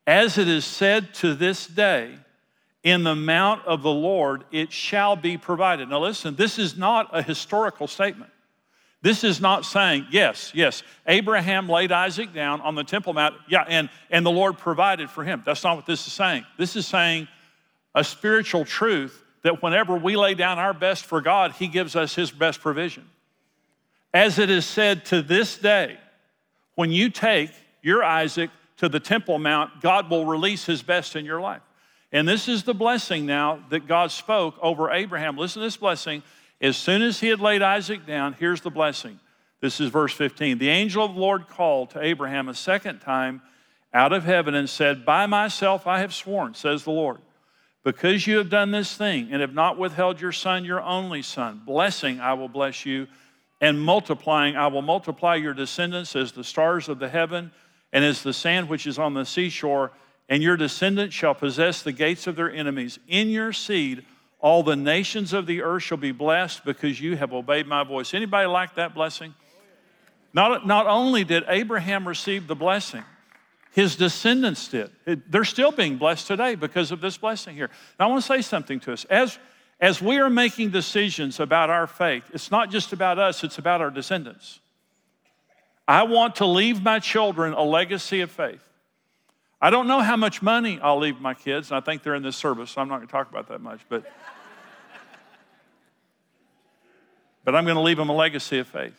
As 0.07 0.39
it 0.39 0.49
is 0.49 0.65
said 0.65 1.15
to 1.15 1.35
this 1.35 1.67
day, 1.67 2.19
in 2.83 3.03
the 3.03 3.15
mount 3.15 3.65
of 3.65 3.83
the 3.83 3.91
Lord 3.91 4.45
it 4.53 4.71
shall 4.71 5.17
be 5.17 5.39
provided. 5.39 5.89
Now, 5.89 6.01
listen, 6.01 6.37
this 6.37 6.59
is 6.59 6.77
not 6.77 7.09
a 7.13 7.23
historical 7.23 7.87
statement. 7.87 8.31
This 9.01 9.23
is 9.23 9.41
not 9.41 9.67
saying, 9.67 10.07
yes, 10.11 10.51
yes, 10.55 10.83
Abraham 11.07 11.69
laid 11.69 11.93
Isaac 11.93 12.33
down 12.33 12.63
on 12.63 12.75
the 12.75 12.85
Temple 12.85 13.13
Mount, 13.13 13.35
yeah, 13.49 13.65
and, 13.69 13.91
and 14.11 14.25
the 14.25 14.31
Lord 14.31 14.57
provided 14.57 15.11
for 15.11 15.23
him. 15.23 15.43
That's 15.45 15.63
not 15.63 15.77
what 15.77 15.85
this 15.85 16.07
is 16.07 16.13
saying. 16.13 16.47
This 16.57 16.75
is 16.75 16.87
saying 16.87 17.29
a 17.95 18.03
spiritual 18.03 18.65
truth 18.65 19.23
that 19.43 19.63
whenever 19.63 19.95
we 19.97 20.17
lay 20.17 20.35
down 20.35 20.59
our 20.59 20.73
best 20.73 21.05
for 21.05 21.21
God, 21.21 21.53
He 21.53 21.69
gives 21.69 21.95
us 21.95 22.15
His 22.15 22.31
best 22.31 22.61
provision. 22.61 23.07
As 24.13 24.39
it 24.39 24.49
is 24.49 24.65
said 24.65 25.05
to 25.07 25.21
this 25.21 25.59
day, 25.59 25.99
when 26.75 26.91
you 26.91 27.11
take 27.11 27.51
your 27.83 28.03
Isaac 28.03 28.51
to 28.79 28.89
the 28.89 29.01
Temple 29.01 29.39
Mount, 29.39 29.81
God 29.81 30.11
will 30.11 30.27
release 30.27 30.65
His 30.65 30.83
best 30.83 31.17
in 31.17 31.25
your 31.25 31.41
life. 31.41 31.63
And 32.15 32.29
this 32.29 32.49
is 32.49 32.63
the 32.63 32.75
blessing 32.75 33.27
now 33.27 33.65
that 33.71 33.89
God 33.89 34.13
spoke 34.13 34.57
over 34.63 34.93
Abraham. 34.93 35.37
Listen 35.37 35.61
to 35.61 35.67
this 35.67 35.77
blessing. 35.77 36.23
As 36.61 36.77
soon 36.77 37.03
as 37.03 37.19
he 37.19 37.27
had 37.27 37.41
laid 37.41 37.61
Isaac 37.61 38.07
down, 38.07 38.35
here's 38.39 38.61
the 38.61 38.71
blessing. 38.71 39.19
This 39.61 39.81
is 39.81 39.91
verse 39.91 40.15
15. 40.15 40.59
The 40.59 40.69
angel 40.69 41.05
of 41.05 41.15
the 41.15 41.21
Lord 41.21 41.49
called 41.49 41.91
to 41.91 42.03
Abraham 42.03 42.49
a 42.49 42.55
second 42.55 43.01
time 43.01 43.43
out 43.93 44.13
of 44.13 44.25
heaven 44.25 44.55
and 44.55 44.71
said, 44.71 45.05
By 45.05 45.27
myself 45.27 45.89
I 45.89 45.99
have 45.99 46.15
sworn, 46.15 46.55
says 46.55 46.85
the 46.85 46.93
Lord, 46.93 47.19
because 47.83 48.27
you 48.27 48.39
have 48.39 48.49
done 48.49 48.71
this 48.71 48.97
thing 48.97 49.29
and 49.33 49.41
have 49.41 49.53
not 49.53 49.77
withheld 49.77 50.21
your 50.21 50.33
son, 50.33 50.65
your 50.65 50.83
only 50.83 51.23
son, 51.23 51.63
blessing 51.67 52.21
I 52.21 52.35
will 52.35 52.49
bless 52.49 52.87
you, 52.87 53.09
and 53.61 53.81
multiplying 53.81 54.55
I 54.57 54.69
will 54.69 54.83
multiply 54.83 55.35
your 55.35 55.55
descendants 55.55 56.15
as 56.15 56.31
the 56.31 56.45
stars 56.45 56.89
of 56.89 57.01
the 57.01 57.09
heaven 57.09 57.51
and 57.95 58.05
as 58.05 58.23
the 58.23 58.33
sand 58.33 58.69
which 58.69 58.87
is 58.87 58.99
on 58.99 59.15
the 59.15 59.25
seashore, 59.25 59.93
and 60.29 60.43
your 60.43 60.57
descendants 60.57 61.15
shall 61.15 61.35
possess 61.35 61.81
the 61.81 61.93
gates 61.93 62.27
of 62.27 62.35
their 62.35 62.51
enemies. 62.51 62.99
In 63.07 63.29
your 63.29 63.53
seed, 63.53 64.05
all 64.41 64.65
the 64.65 64.77
nations 64.77 65.33
of 65.33 65.47
the 65.47 65.63
earth 65.63 65.85
shall 65.85 65.97
be 65.97 66.11
blessed 66.13 66.65
because 66.65 67.01
you 67.01 67.17
have 67.17 67.33
obeyed 67.33 67.69
my 67.69 67.85
voice. 67.85 68.13
Anybody 68.13 68.49
like 68.49 68.75
that 68.75 68.95
blessing? 68.95 69.33
Not, 70.35 70.67
not 70.67 70.89
only 70.89 71.23
did 71.23 71.45
Abraham 71.47 72.07
receive 72.07 72.49
the 72.49 72.57
blessing, 72.57 73.05
his 73.71 73.95
descendants 73.95 74.69
did. 74.69 74.91
They're 75.29 75.45
still 75.45 75.71
being 75.71 75.97
blessed 75.97 76.27
today 76.27 76.57
because 76.57 76.91
of 76.91 77.01
this 77.01 77.17
blessing 77.17 77.55
here. 77.55 77.71
I 77.99 78.07
want 78.07 78.23
to 78.23 78.27
say 78.27 78.43
something 78.43 78.81
to 78.81 78.93
us. 78.93 79.05
As, 79.05 79.39
as 79.81 80.03
we 80.03 80.19
are 80.19 80.31
making 80.31 80.71
decisions 80.71 81.39
about 81.39 81.71
our 81.71 81.87
faith, 81.87 82.25
it's 82.33 82.51
not 82.51 82.71
just 82.71 82.93
about 82.93 83.21
us, 83.21 83.45
it's 83.45 83.59
about 83.59 83.81
our 83.81 83.91
descendants. 83.91 84.59
I 85.87 86.05
want 86.05 86.37
to 86.37 86.47
leave 86.47 86.83
my 86.83 86.99
children 86.99 87.53
a 87.53 87.63
legacy 87.63 88.21
of 88.21 88.31
faith. 88.31 88.63
I 89.61 89.71
don't 89.71 89.87
know 89.87 90.01
how 90.01 90.17
much 90.17 90.43
money 90.43 90.79
I'll 90.83 90.99
leave 90.99 91.21
my 91.21 91.35
kids, 91.35 91.71
and 91.71 91.77
I 91.77 91.81
think 91.81 92.03
they're 92.03 92.15
in 92.15 92.23
this 92.23 92.37
service, 92.37 92.71
so 92.71 92.81
I'm 92.81 92.89
not 92.89 92.97
going 92.97 93.09
to 93.09 93.13
talk 93.13 93.31
about 93.31 93.49
that 93.49 93.61
much, 93.61 93.81
but 93.89 94.05
but 97.45 97.55
I'm 97.55 97.65
going 97.65 97.77
to 97.77 97.83
leave 97.83 97.99
them 97.99 98.09
a 98.09 98.15
legacy 98.15 98.59
of 98.59 98.67
faith. 98.67 98.99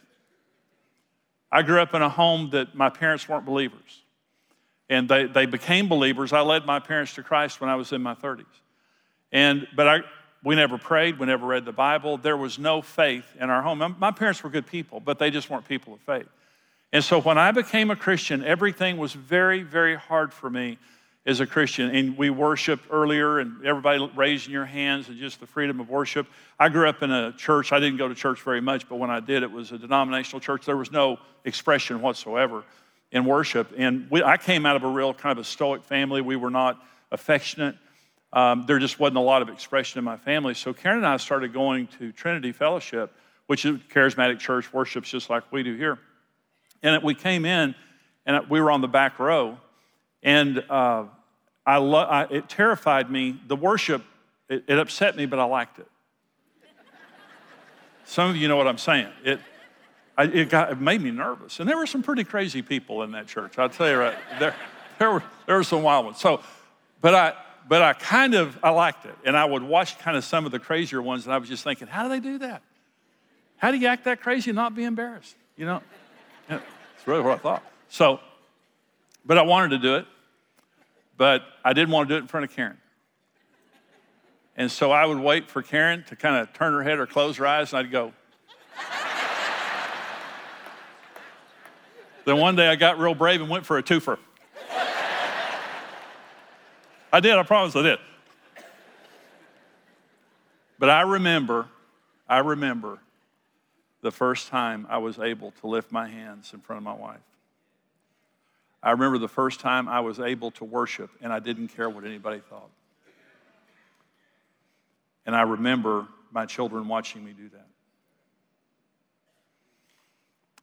I 1.51 1.63
grew 1.63 1.81
up 1.81 1.93
in 1.93 2.01
a 2.01 2.09
home 2.09 2.51
that 2.51 2.75
my 2.75 2.89
parents 2.89 3.27
weren't 3.27 3.45
believers. 3.45 4.03
And 4.87 5.09
they, 5.09 5.25
they 5.25 5.47
became 5.47 5.87
believers. 5.87 6.31
I 6.31 6.41
led 6.41 6.65
my 6.65 6.79
parents 6.79 7.15
to 7.15 7.23
Christ 7.23 7.59
when 7.59 7.69
I 7.69 7.75
was 7.75 7.91
in 7.91 8.03
my 8.03 8.13
30s. 8.13 8.45
And, 9.31 9.67
but 9.75 9.87
I, 9.87 9.99
we 10.43 10.53
never 10.55 10.77
prayed, 10.77 11.17
we 11.17 11.25
never 11.25 11.47
read 11.47 11.65
the 11.65 11.71
Bible. 11.71 12.17
There 12.17 12.37
was 12.37 12.59
no 12.59 12.83
faith 12.83 13.25
in 13.39 13.49
our 13.49 13.63
home. 13.63 13.95
My 13.97 14.11
parents 14.11 14.43
were 14.43 14.49
good 14.51 14.67
people, 14.67 14.99
but 14.99 15.17
they 15.17 15.31
just 15.31 15.49
weren't 15.49 15.67
people 15.67 15.93
of 15.93 16.01
faith. 16.01 16.27
And 16.95 17.03
so 17.03 17.19
when 17.19 17.37
I 17.37 17.51
became 17.51 17.91
a 17.91 17.95
Christian, 17.97 18.41
everything 18.41 18.95
was 18.95 19.11
very, 19.11 19.63
very 19.63 19.97
hard 19.97 20.31
for 20.31 20.49
me 20.49 20.77
as 21.25 21.41
a 21.41 21.45
Christian. 21.45 21.93
And 21.93 22.17
we 22.17 22.29
worshiped 22.29 22.85
earlier, 22.89 23.39
and 23.39 23.65
everybody 23.65 24.09
raising 24.15 24.53
your 24.53 24.63
hands 24.63 25.09
and 25.09 25.17
just 25.17 25.41
the 25.41 25.45
freedom 25.45 25.81
of 25.81 25.89
worship. 25.89 26.25
I 26.57 26.69
grew 26.69 26.87
up 26.87 27.03
in 27.03 27.11
a 27.11 27.33
church. 27.33 27.73
I 27.73 27.81
didn't 27.81 27.97
go 27.97 28.07
to 28.07 28.15
church 28.15 28.41
very 28.43 28.61
much, 28.61 28.87
but 28.87 28.95
when 28.95 29.09
I 29.09 29.19
did, 29.19 29.43
it 29.43 29.51
was 29.51 29.73
a 29.73 29.77
denominational 29.77 30.39
church. 30.39 30.65
There 30.65 30.77
was 30.77 30.89
no 30.89 31.17
expression 31.43 31.99
whatsoever 31.99 32.63
in 33.11 33.25
worship. 33.25 33.73
And 33.75 34.09
we, 34.09 34.23
I 34.23 34.37
came 34.37 34.65
out 34.65 34.77
of 34.77 34.85
a 34.85 34.89
real 34.89 35.13
kind 35.13 35.37
of 35.37 35.43
a 35.43 35.45
stoic 35.45 35.83
family. 35.83 36.21
We 36.21 36.37
were 36.37 36.49
not 36.49 36.81
affectionate. 37.11 37.75
Um, 38.31 38.63
there 38.67 38.79
just 38.79 39.01
wasn't 39.01 39.17
a 39.17 39.19
lot 39.19 39.41
of 39.41 39.49
expression 39.49 39.99
in 39.99 40.05
my 40.05 40.15
family. 40.15 40.53
So 40.53 40.71
Karen 40.71 40.99
and 40.99 41.07
I 41.07 41.17
started 41.17 41.51
going 41.51 41.87
to 41.99 42.13
Trinity 42.13 42.53
Fellowship, 42.53 43.13
which 43.47 43.65
is 43.65 43.75
a 43.75 43.79
charismatic 43.79 44.39
church, 44.39 44.71
worships 44.71 45.09
just 45.09 45.29
like 45.29 45.51
we 45.51 45.61
do 45.61 45.75
here. 45.75 45.99
And 46.83 47.03
we 47.03 47.15
came 47.15 47.45
in, 47.45 47.75
and 48.25 48.49
we 48.49 48.61
were 48.61 48.71
on 48.71 48.81
the 48.81 48.87
back 48.87 49.19
row, 49.19 49.57
and 50.23 50.63
uh, 50.69 51.05
I, 51.65 51.77
lo- 51.77 51.99
I, 51.99 52.23
it 52.25 52.49
terrified 52.49 53.09
me. 53.09 53.39
The 53.47 53.55
worship, 53.55 54.03
it, 54.49 54.65
it, 54.67 54.77
upset 54.77 55.15
me, 55.15 55.25
but 55.25 55.39
I 55.39 55.45
liked 55.45 55.79
it. 55.79 55.87
Some 58.05 58.29
of 58.29 58.35
you 58.35 58.47
know 58.47 58.55
what 58.55 58.67
I'm 58.67 58.77
saying. 58.77 59.09
It, 59.23 59.39
I, 60.17 60.23
it, 60.25 60.49
got, 60.49 60.71
it 60.71 60.79
made 60.79 61.01
me 61.01 61.11
nervous. 61.11 61.59
And 61.59 61.67
there 61.67 61.77
were 61.77 61.87
some 61.87 62.03
pretty 62.03 62.23
crazy 62.23 62.61
people 62.61 63.03
in 63.03 63.11
that 63.11 63.27
church. 63.27 63.57
I'll 63.57 63.69
tell 63.69 63.89
you 63.89 63.97
right, 63.97 64.15
there, 64.39 64.55
there, 64.99 65.11
were, 65.11 65.23
there 65.45 65.57
were 65.57 65.63
some 65.63 65.83
wild 65.83 66.05
ones. 66.05 66.19
So, 66.19 66.41
but 67.01 67.15
I, 67.15 67.33
but 67.67 67.81
I 67.81 67.93
kind 67.93 68.35
of, 68.35 68.57
I 68.63 68.69
liked 68.69 69.05
it. 69.05 69.15
And 69.25 69.35
I 69.35 69.45
would 69.45 69.63
watch 69.63 69.97
kind 69.99 70.15
of 70.15 70.23
some 70.23 70.45
of 70.45 70.51
the 70.51 70.59
crazier 70.59 71.01
ones 71.01 71.25
and 71.25 71.33
I 71.33 71.37
was 71.37 71.49
just 71.49 71.63
thinking, 71.63 71.87
how 71.87 72.03
do 72.03 72.09
they 72.09 72.19
do 72.19 72.37
that? 72.39 72.61
How 73.57 73.71
do 73.71 73.77
you 73.77 73.87
act 73.87 74.05
that 74.05 74.21
crazy 74.21 74.51
and 74.51 74.55
not 74.55 74.75
be 74.75 74.83
embarrassed? 74.83 75.35
You 75.57 75.65
know, 75.65 75.81
that's 76.47 76.63
really 77.05 77.21
what 77.21 77.33
I 77.33 77.37
thought. 77.37 77.63
So, 77.89 78.19
but 79.25 79.37
I 79.37 79.41
wanted 79.41 79.69
to 79.69 79.77
do 79.79 79.95
it, 79.95 80.05
but 81.17 81.43
I 81.63 81.73
didn't 81.73 81.91
want 81.91 82.09
to 82.09 82.13
do 82.13 82.17
it 82.17 82.21
in 82.21 82.27
front 82.27 82.43
of 82.43 82.55
Karen. 82.55 82.77
And 84.57 84.71
so 84.71 84.91
I 84.91 85.05
would 85.05 85.19
wait 85.19 85.49
for 85.49 85.61
Karen 85.61 86.03
to 86.07 86.15
kind 86.15 86.35
of 86.37 86.53
turn 86.53 86.73
her 86.73 86.83
head 86.83 86.99
or 86.99 87.05
close 87.05 87.37
her 87.37 87.45
eyes, 87.45 87.73
and 87.73 87.79
I'd 87.79 87.91
go. 87.91 88.13
then 92.25 92.37
one 92.37 92.55
day 92.55 92.67
I 92.67 92.75
got 92.75 92.99
real 92.99 93.15
brave 93.15 93.41
and 93.41 93.49
went 93.49 93.65
for 93.65 93.77
a 93.77 93.83
twofer. 93.83 94.17
I 97.11 97.19
did, 97.19 97.35
I 97.35 97.43
promise 97.43 97.75
I 97.75 97.81
did. 97.81 97.99
But 100.77 100.89
I 100.89 101.01
remember, 101.01 101.67
I 102.27 102.39
remember 102.39 102.99
the 104.05 104.11
first 104.11 104.49
time 104.49 104.85
I 104.87 104.99
was 104.99 105.17
able 105.17 105.49
to 105.61 105.67
lift 105.67 105.91
my 105.91 106.07
hands 106.07 106.51
in 106.53 106.59
front 106.59 106.77
of 106.77 106.83
my 106.83 106.93
wife. 106.93 107.25
I 108.83 108.91
remember 108.91 109.17
the 109.17 109.27
first 109.27 109.61
time 109.61 109.89
I 109.89 110.01
was 110.01 110.19
able 110.19 110.51
to 110.51 110.63
worship 110.63 111.09
and 111.21 111.33
I 111.33 111.39
didn't 111.39 111.69
care 111.69 111.89
what 111.89 112.03
anybody 112.03 112.39
thought. 112.47 112.69
And 115.25 115.35
I 115.35 115.41
remember 115.41 116.05
my 116.31 116.45
children 116.45 116.87
watching 116.87 117.25
me 117.25 117.33
do 117.33 117.49
that. 117.49 117.65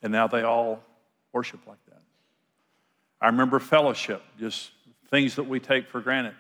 And 0.04 0.12
now 0.12 0.28
they 0.28 0.42
all 0.42 0.80
worship 1.32 1.66
like 1.66 1.84
that. 1.86 2.00
I 3.20 3.26
remember 3.26 3.58
fellowship, 3.58 4.22
just 4.38 4.70
things 5.10 5.34
that 5.34 5.48
we 5.48 5.58
take 5.58 5.88
for 5.88 6.00
granted. 6.00 6.34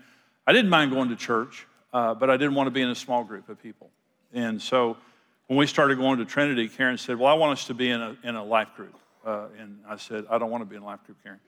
I 0.46 0.52
didn't 0.52 0.70
mind 0.70 0.92
going 0.92 1.08
to 1.08 1.16
church, 1.16 1.66
uh, 1.92 2.14
but 2.14 2.30
I 2.30 2.36
didn't 2.36 2.54
want 2.54 2.68
to 2.68 2.70
be 2.70 2.80
in 2.80 2.90
a 2.90 2.94
small 2.94 3.24
group 3.24 3.48
of 3.48 3.60
people. 3.60 3.90
And 4.32 4.62
so 4.62 4.98
when 5.46 5.58
we 5.58 5.66
started 5.66 5.98
going 5.98 6.18
to 6.18 6.24
Trinity, 6.24 6.68
Karen 6.68 6.98
said, 6.98 7.18
Well, 7.18 7.28
I 7.28 7.34
want 7.34 7.58
us 7.58 7.66
to 7.66 7.74
be 7.74 7.90
in 7.90 8.00
a, 8.00 8.16
in 8.24 8.36
a 8.36 8.44
life 8.44 8.68
group. 8.76 8.94
Uh, 9.24 9.46
and 9.58 9.78
I 9.88 9.96
said, 9.96 10.24
I 10.30 10.38
don't 10.38 10.50
want 10.50 10.62
to 10.62 10.66
be 10.66 10.76
in 10.76 10.82
a 10.82 10.86
life 10.86 11.04
group, 11.04 11.18
Karen. 11.22 11.40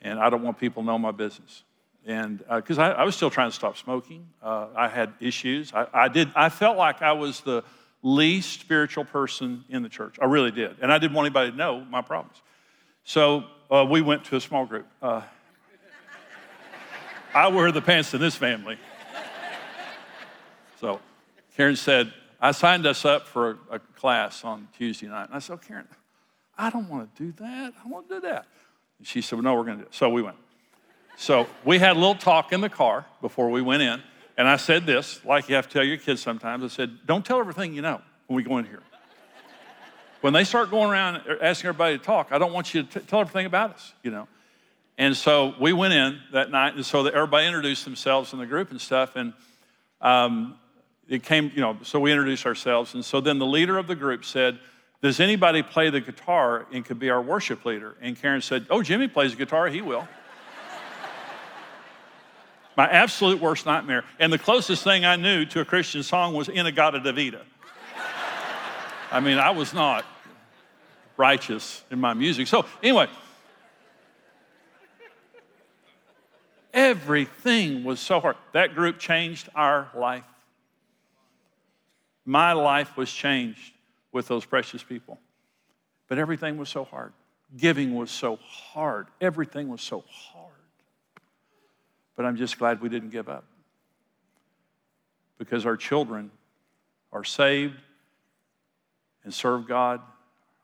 And 0.00 0.18
I 0.18 0.28
don't 0.30 0.42
want 0.42 0.58
people 0.58 0.82
to 0.82 0.86
know 0.86 0.98
my 0.98 1.12
business. 1.12 1.62
And 2.04 2.38
because 2.38 2.78
uh, 2.78 2.82
I, 2.82 2.90
I, 2.90 3.04
was 3.04 3.14
still 3.14 3.30
trying 3.30 3.50
to 3.50 3.54
stop 3.54 3.76
smoking. 3.76 4.26
Uh, 4.42 4.66
i 4.74 4.88
had 4.88 5.12
issues. 5.20 5.72
I, 5.72 5.86
I, 5.92 6.08
did 6.08 6.30
i 6.34 6.48
felt 6.48 6.76
like 6.76 7.00
i 7.00 7.12
was 7.12 7.40
the 7.42 7.62
least 8.02 8.60
spiritual 8.60 9.04
person 9.04 9.64
in 9.68 9.82
the 9.82 9.88
church. 9.88 10.16
I 10.20 10.24
really 10.24 10.50
did. 10.50 10.76
And 10.82 10.92
i 10.92 10.98
didn't 10.98 11.14
want 11.14 11.26
anybody 11.26 11.52
to 11.52 11.56
know 11.56 11.84
my 11.84 12.02
problems. 12.02 12.42
So 13.04 13.44
uh, 13.70 13.86
we 13.88 14.00
went 14.00 14.24
to 14.26 14.36
a 14.36 14.40
small 14.40 14.66
group. 14.66 14.86
Uh, 15.00 15.22
i 17.34 17.48
wear 17.48 17.70
the 17.70 17.80
pants 17.80 18.12
in 18.14 18.20
this 18.20 18.34
family. 18.34 18.78
So 20.80 21.00
karen 21.56 21.76
said 21.76 22.12
i 22.42 22.50
signed 22.50 22.84
us 22.84 23.06
up 23.06 23.26
for 23.26 23.58
a, 23.70 23.76
a 23.76 23.78
class 23.78 24.44
on 24.44 24.68
tuesday 24.76 25.06
night. 25.06 25.28
And 25.28 25.34
i 25.34 25.38
said 25.38 25.54
oh, 25.54 25.56
karen 25.56 25.88
i 26.58 26.68
don't 26.68 26.90
want 26.90 27.16
to 27.16 27.22
do 27.24 27.32
that. 27.38 27.72
I 27.82 27.88
want 27.88 28.08
to 28.08 28.16
do 28.16 28.20
that. 28.28 28.46
And 28.98 29.06
she 29.06 29.22
said 29.22 29.36
well, 29.36 29.44
no 29.44 29.54
we're 29.54 29.64
going 29.64 29.78
to 29.78 29.84
do 29.84 29.88
it. 29.88 29.94
So 29.94 30.10
we 30.10 30.20
went. 30.20 30.36
So 31.16 31.46
we 31.64 31.78
had 31.78 31.92
a 31.92 31.98
little 31.98 32.14
talk 32.14 32.52
in 32.52 32.60
the 32.60 32.68
car 32.68 33.06
before 33.20 33.50
we 33.50 33.62
went 33.62 33.82
in, 33.82 34.02
and 34.36 34.48
I 34.48 34.56
said 34.56 34.86
this, 34.86 35.24
like 35.24 35.48
you 35.48 35.54
have 35.54 35.68
to 35.68 35.72
tell 35.72 35.84
your 35.84 35.98
kids 35.98 36.20
sometimes. 36.20 36.64
I 36.64 36.68
said, 36.68 37.06
Don't 37.06 37.24
tell 37.24 37.38
everything 37.38 37.74
you 37.74 37.82
know 37.82 38.00
when 38.26 38.36
we 38.36 38.42
go 38.42 38.58
in 38.58 38.64
here. 38.64 38.82
when 40.20 40.32
they 40.32 40.44
start 40.44 40.70
going 40.70 40.90
around 40.90 41.22
asking 41.40 41.68
everybody 41.68 41.98
to 41.98 42.04
talk, 42.04 42.28
I 42.32 42.38
don't 42.38 42.52
want 42.52 42.74
you 42.74 42.82
to 42.82 43.00
t- 43.00 43.06
tell 43.06 43.20
everything 43.20 43.46
about 43.46 43.74
us, 43.74 43.92
you 44.02 44.10
know. 44.10 44.26
And 44.98 45.16
so 45.16 45.54
we 45.60 45.72
went 45.72 45.94
in 45.94 46.20
that 46.32 46.50
night, 46.50 46.74
and 46.74 46.84
so 46.84 47.06
everybody 47.06 47.46
introduced 47.46 47.84
themselves 47.84 48.32
in 48.32 48.38
the 48.38 48.46
group 48.46 48.70
and 48.70 48.80
stuff, 48.80 49.16
and 49.16 49.32
um, 50.00 50.56
it 51.12 51.22
came, 51.22 51.52
you 51.54 51.60
know, 51.60 51.76
so 51.82 52.00
we 52.00 52.10
introduced 52.10 52.46
ourselves, 52.46 52.94
and 52.94 53.04
so 53.04 53.20
then 53.20 53.38
the 53.38 53.46
leader 53.46 53.76
of 53.76 53.86
the 53.86 53.94
group 53.94 54.24
said, 54.24 54.58
does 55.02 55.20
anybody 55.20 55.62
play 55.62 55.90
the 55.90 56.00
guitar 56.00 56.64
and 56.72 56.84
could 56.84 56.98
be 56.98 57.10
our 57.10 57.20
worship 57.20 57.64
leader? 57.66 57.96
And 58.00 58.16
Karen 58.20 58.40
said, 58.40 58.66
Oh, 58.70 58.82
Jimmy 58.82 59.08
plays 59.08 59.32
the 59.32 59.36
guitar, 59.36 59.66
he 59.66 59.82
will. 59.82 60.06
My 62.76 62.88
absolute 62.88 63.40
worst 63.40 63.66
nightmare. 63.66 64.04
And 64.20 64.32
the 64.32 64.38
closest 64.38 64.84
thing 64.84 65.04
I 65.04 65.16
knew 65.16 65.44
to 65.46 65.60
a 65.60 65.64
Christian 65.64 66.04
song 66.04 66.34
was 66.34 66.48
In-A-Gadda-Da-Vida. 66.48 67.42
I 69.10 69.20
mean, 69.20 69.38
I 69.38 69.50
was 69.50 69.74
not 69.74 70.06
righteous 71.16 71.82
in 71.90 72.00
my 72.00 72.14
music. 72.14 72.46
So, 72.46 72.64
anyway, 72.82 73.08
everything 76.72 77.82
was 77.82 77.98
so 77.98 78.20
hard. 78.20 78.36
That 78.52 78.74
group 78.74 78.98
changed 78.98 79.50
our 79.54 79.90
life. 79.94 80.24
My 82.24 82.52
life 82.52 82.96
was 82.96 83.12
changed 83.12 83.72
with 84.12 84.28
those 84.28 84.44
precious 84.44 84.82
people. 84.82 85.18
But 86.08 86.18
everything 86.18 86.58
was 86.58 86.68
so 86.68 86.84
hard. 86.84 87.12
Giving 87.56 87.94
was 87.94 88.10
so 88.10 88.36
hard. 88.36 89.08
Everything 89.20 89.68
was 89.68 89.80
so 89.80 90.04
hard. 90.08 90.52
But 92.16 92.26
I'm 92.26 92.36
just 92.36 92.58
glad 92.58 92.80
we 92.80 92.88
didn't 92.88 93.10
give 93.10 93.28
up 93.28 93.44
because 95.38 95.66
our 95.66 95.76
children 95.76 96.30
are 97.12 97.24
saved 97.24 97.80
and 99.24 99.32
serve 99.32 99.66
God. 99.66 100.00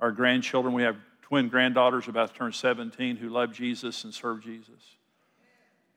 Our 0.01 0.13
grandchildren, 0.13 0.75
we 0.75 0.83
have 0.83 0.97
twin 1.23 1.49
granddaughters 1.49 2.09
about 2.09 2.33
to 2.33 2.39
turn 2.39 2.53
17 2.53 3.17
who 3.17 3.29
love 3.29 3.53
Jesus 3.53 4.05
and 4.05 4.15
serve 4.15 4.43
Jesus 4.43 4.97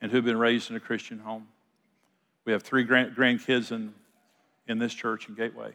and 0.01 0.11
who've 0.11 0.25
been 0.25 0.39
raised 0.39 0.69
in 0.69 0.75
a 0.75 0.79
Christian 0.79 1.19
home. 1.19 1.47
We 2.43 2.53
have 2.53 2.63
three 2.63 2.83
grand, 2.83 3.15
grandkids 3.15 3.71
in, 3.71 3.93
in 4.71 4.79
this 4.79 4.93
church 4.93 5.29
in 5.29 5.35
Gateway 5.35 5.73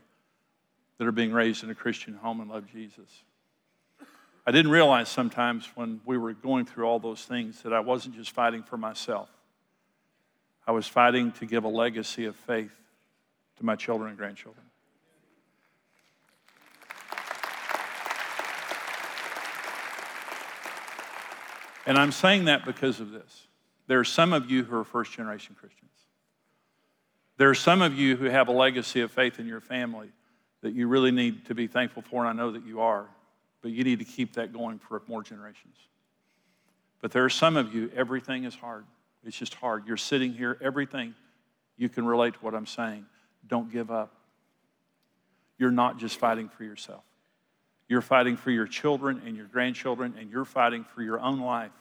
that 0.99 1.07
are 1.07 1.13
being 1.13 1.33
raised 1.33 1.63
in 1.63 1.71
a 1.71 1.75
Christian 1.75 2.15
home 2.15 2.41
and 2.41 2.51
love 2.51 2.67
Jesus. 2.67 3.09
I 4.47 4.53
didn't 4.53 4.71
realize 4.71 5.09
sometimes 5.09 5.69
when 5.75 6.01
we 6.05 6.17
were 6.17 6.33
going 6.33 6.67
through 6.67 6.85
all 6.85 6.99
those 6.99 7.25
things 7.25 7.63
that 7.63 7.73
I 7.73 7.81
wasn't 7.81 8.15
just 8.15 8.31
fighting 8.31 8.63
for 8.63 8.77
myself. 8.77 9.29
I 10.67 10.73
was 10.73 10.87
fighting 10.87 11.33
to 11.33 11.47
give 11.47 11.65
a 11.65 11.69
legacy 11.69 12.25
of 12.25 12.35
faith 12.35 12.73
to 13.59 13.65
my 13.65 13.77
children 13.77 14.09
and 14.09 14.19
grandchildren. 14.19 14.65
And 21.87 21.97
I'm 21.97 22.11
saying 22.11 22.47
that 22.47 22.65
because 22.65 22.99
of 22.99 23.13
this. 23.13 23.47
There 23.87 24.01
are 24.01 24.05
some 24.05 24.33
of 24.33 24.51
you 24.51 24.65
who 24.65 24.77
are 24.77 24.85
first 24.85 25.13
generation 25.13 25.55
Christians. 25.59 25.91
There 27.37 27.51
are 27.51 27.55
some 27.55 27.83
of 27.83 27.95
you 27.95 28.17
who 28.17 28.27
have 28.27 28.49
a 28.49 28.53
legacy 28.53 29.03
of 29.03 29.11
faith 29.11 29.39
in 29.39 29.47
your 29.47 29.61
family 29.61 30.09
that 30.63 30.73
you 30.73 30.89
really 30.89 31.11
need 31.11 31.47
to 31.47 31.55
be 31.55 31.67
thankful 31.67 32.03
for, 32.03 32.25
and 32.25 32.29
I 32.29 32.33
know 32.33 32.53
that 32.53 32.65
you 32.65 32.81
are, 32.81 33.07
but 33.63 33.71
you 33.73 33.85
need 33.85 33.99
to 33.99 34.05
keep 34.05 34.35
that 34.35 34.53
going 34.53 34.79
for 34.79 35.03
more 35.07 35.23
generations. 35.23 35.77
But 37.03 37.13
there 37.13 37.25
are 37.25 37.31
some 37.31 37.57
of 37.57 37.75
you, 37.75 37.91
everything 37.95 38.45
is 38.45 38.55
hard. 38.55 38.87
It's 39.25 39.37
just 39.37 39.55
hard. 39.55 39.87
You're 39.87 39.97
sitting 39.97 40.33
here, 40.33 40.57
everything, 40.63 41.15
you 41.77 41.89
can 41.89 42.07
relate 42.07 42.35
to 42.35 42.41
what 42.41 42.55
I'm 42.55 42.67
saying. 42.67 43.05
Don't 43.47 43.71
give 43.71 43.91
up. 43.91 44.15
You're 45.59 45.71
not 45.71 45.99
just 45.99 46.19
fighting 46.19 46.49
for 46.49 46.65
yourself, 46.65 47.05
you're 47.89 48.03
fighting 48.03 48.37
for 48.37 48.51
your 48.51 48.67
children 48.67 49.23
and 49.27 49.37
your 49.37 49.47
grandchildren, 49.47 50.15
and 50.19 50.31
you're 50.31 50.45
fighting 50.45 50.85
for 50.95 51.03
your 51.03 51.21
own 51.21 51.41
life 51.41 51.73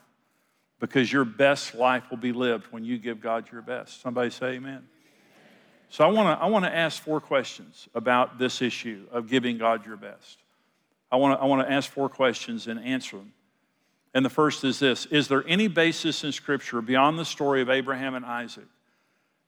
because 0.79 1.12
your 1.12 1.25
best 1.25 1.74
life 1.75 2.03
will 2.09 2.17
be 2.17 2.33
lived 2.33 2.67
when 2.71 2.83
you 2.83 2.97
give 2.97 3.21
God 3.21 3.50
your 3.51 3.62
best. 3.62 4.01
Somebody 4.01 4.29
say 4.29 4.47
amen. 4.55 4.85
So 5.89 6.04
I 6.04 6.08
want 6.08 6.39
to 6.39 6.44
I 6.44 6.48
want 6.48 6.65
to 6.65 6.75
ask 6.75 7.01
four 7.01 7.22
questions 7.22 7.88
about 7.96 8.38
this 8.38 8.62
issue 8.62 9.06
of 9.12 9.27
giving 9.27 9.58
God 9.58 9.86
your 9.86 9.98
best. 9.98 10.39
I 11.12 11.18
want 11.18 11.39
to 11.39 11.44
I 11.44 11.46
want 11.46 11.68
to 11.68 11.72
ask 11.72 11.89
four 11.89 12.10
questions 12.10 12.68
and 12.68 12.80
answer 12.80 13.18
them. 13.18 13.34
And 14.13 14.25
the 14.25 14.30
first 14.30 14.63
is 14.63 14.80
this 14.80 15.06
Is 15.08 15.27
there 15.27 15.44
any 15.48 15.68
basis 15.68 16.24
in 16.24 16.32
Scripture 16.32 16.82
beyond 16.82 17.20
the 17.20 17.25
story 17.25 17.62
of 17.62 17.70
Abraham 17.70 18.15
and 18.15 18.25
Isaac 18.25 18.65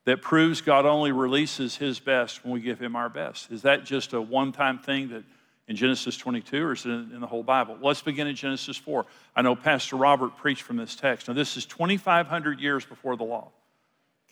that 0.05 0.21
proves 0.21 0.61
God 0.61 0.85
only 0.85 1.11
releases 1.11 1.75
his 1.75 1.99
best 1.99 2.43
when 2.43 2.53
we 2.53 2.61
give 2.61 2.79
him 2.79 2.95
our 2.95 3.09
best? 3.09 3.51
Is 3.51 3.63
that 3.63 3.83
just 3.83 4.13
a 4.13 4.21
one 4.21 4.51
time 4.51 4.79
thing 4.79 5.09
that 5.09 5.23
in 5.67 5.75
Genesis 5.75 6.17
22 6.17 6.65
or 6.65 6.73
is 6.73 6.85
it 6.85 6.89
in 6.89 7.19
the 7.19 7.27
whole 7.27 7.43
Bible? 7.43 7.77
Let's 7.81 8.01
begin 8.01 8.27
in 8.27 8.35
Genesis 8.35 8.77
4. 8.77 9.05
I 9.35 9.41
know 9.41 9.55
Pastor 9.55 9.97
Robert 9.97 10.37
preached 10.37 10.61
from 10.61 10.77
this 10.77 10.95
text. 10.95 11.27
Now, 11.27 11.33
this 11.33 11.57
is 11.57 11.65
2,500 11.65 12.59
years 12.59 12.85
before 12.85 13.17
the 13.17 13.25
law, 13.25 13.49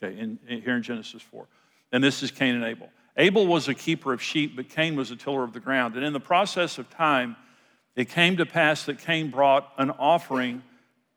okay, 0.02 0.18
in, 0.18 0.40
in, 0.48 0.62
here 0.62 0.76
in 0.76 0.84
Genesis 0.84 1.22
4. 1.22 1.46
And 1.96 2.04
this 2.04 2.22
is 2.24 2.30
Cain 2.30 2.56
and 2.56 2.66
Abel. 2.66 2.90
Abel 3.16 3.48
was 3.48 3.70
a 3.70 3.74
keeper 3.74 4.12
of 4.12 4.22
sheep, 4.22 4.58
but 4.58 4.68
Cain 4.68 4.98
was 4.98 5.12
a 5.12 5.16
tiller 5.16 5.46
of 5.46 5.54
the 5.54 5.62
ground. 5.62 5.96
And 5.96 6.04
in 6.04 6.12
the 6.12 6.20
process 6.20 6.78
of 6.78 6.90
time, 6.90 7.38
it 7.96 8.10
came 8.10 8.36
to 8.36 8.46
pass 8.46 8.84
that 8.88 9.00
Cain 9.00 9.32
brought 9.32 9.72
an 9.78 9.92
offering 9.92 10.62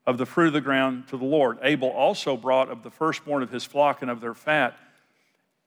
of 0.07 0.17
the 0.17 0.25
fruit 0.25 0.47
of 0.47 0.53
the 0.53 0.61
ground 0.61 1.09
to 1.09 1.17
the 1.17 1.25
Lord. 1.25 1.57
Abel 1.63 1.89
also 1.89 2.37
brought 2.37 2.69
of 2.69 2.81
the 2.81 2.89
firstborn 2.89 3.43
of 3.43 3.51
his 3.51 3.65
flock 3.65 4.01
and 4.01 4.09
of 4.09 4.21
their 4.21 4.33
fat. 4.33 4.77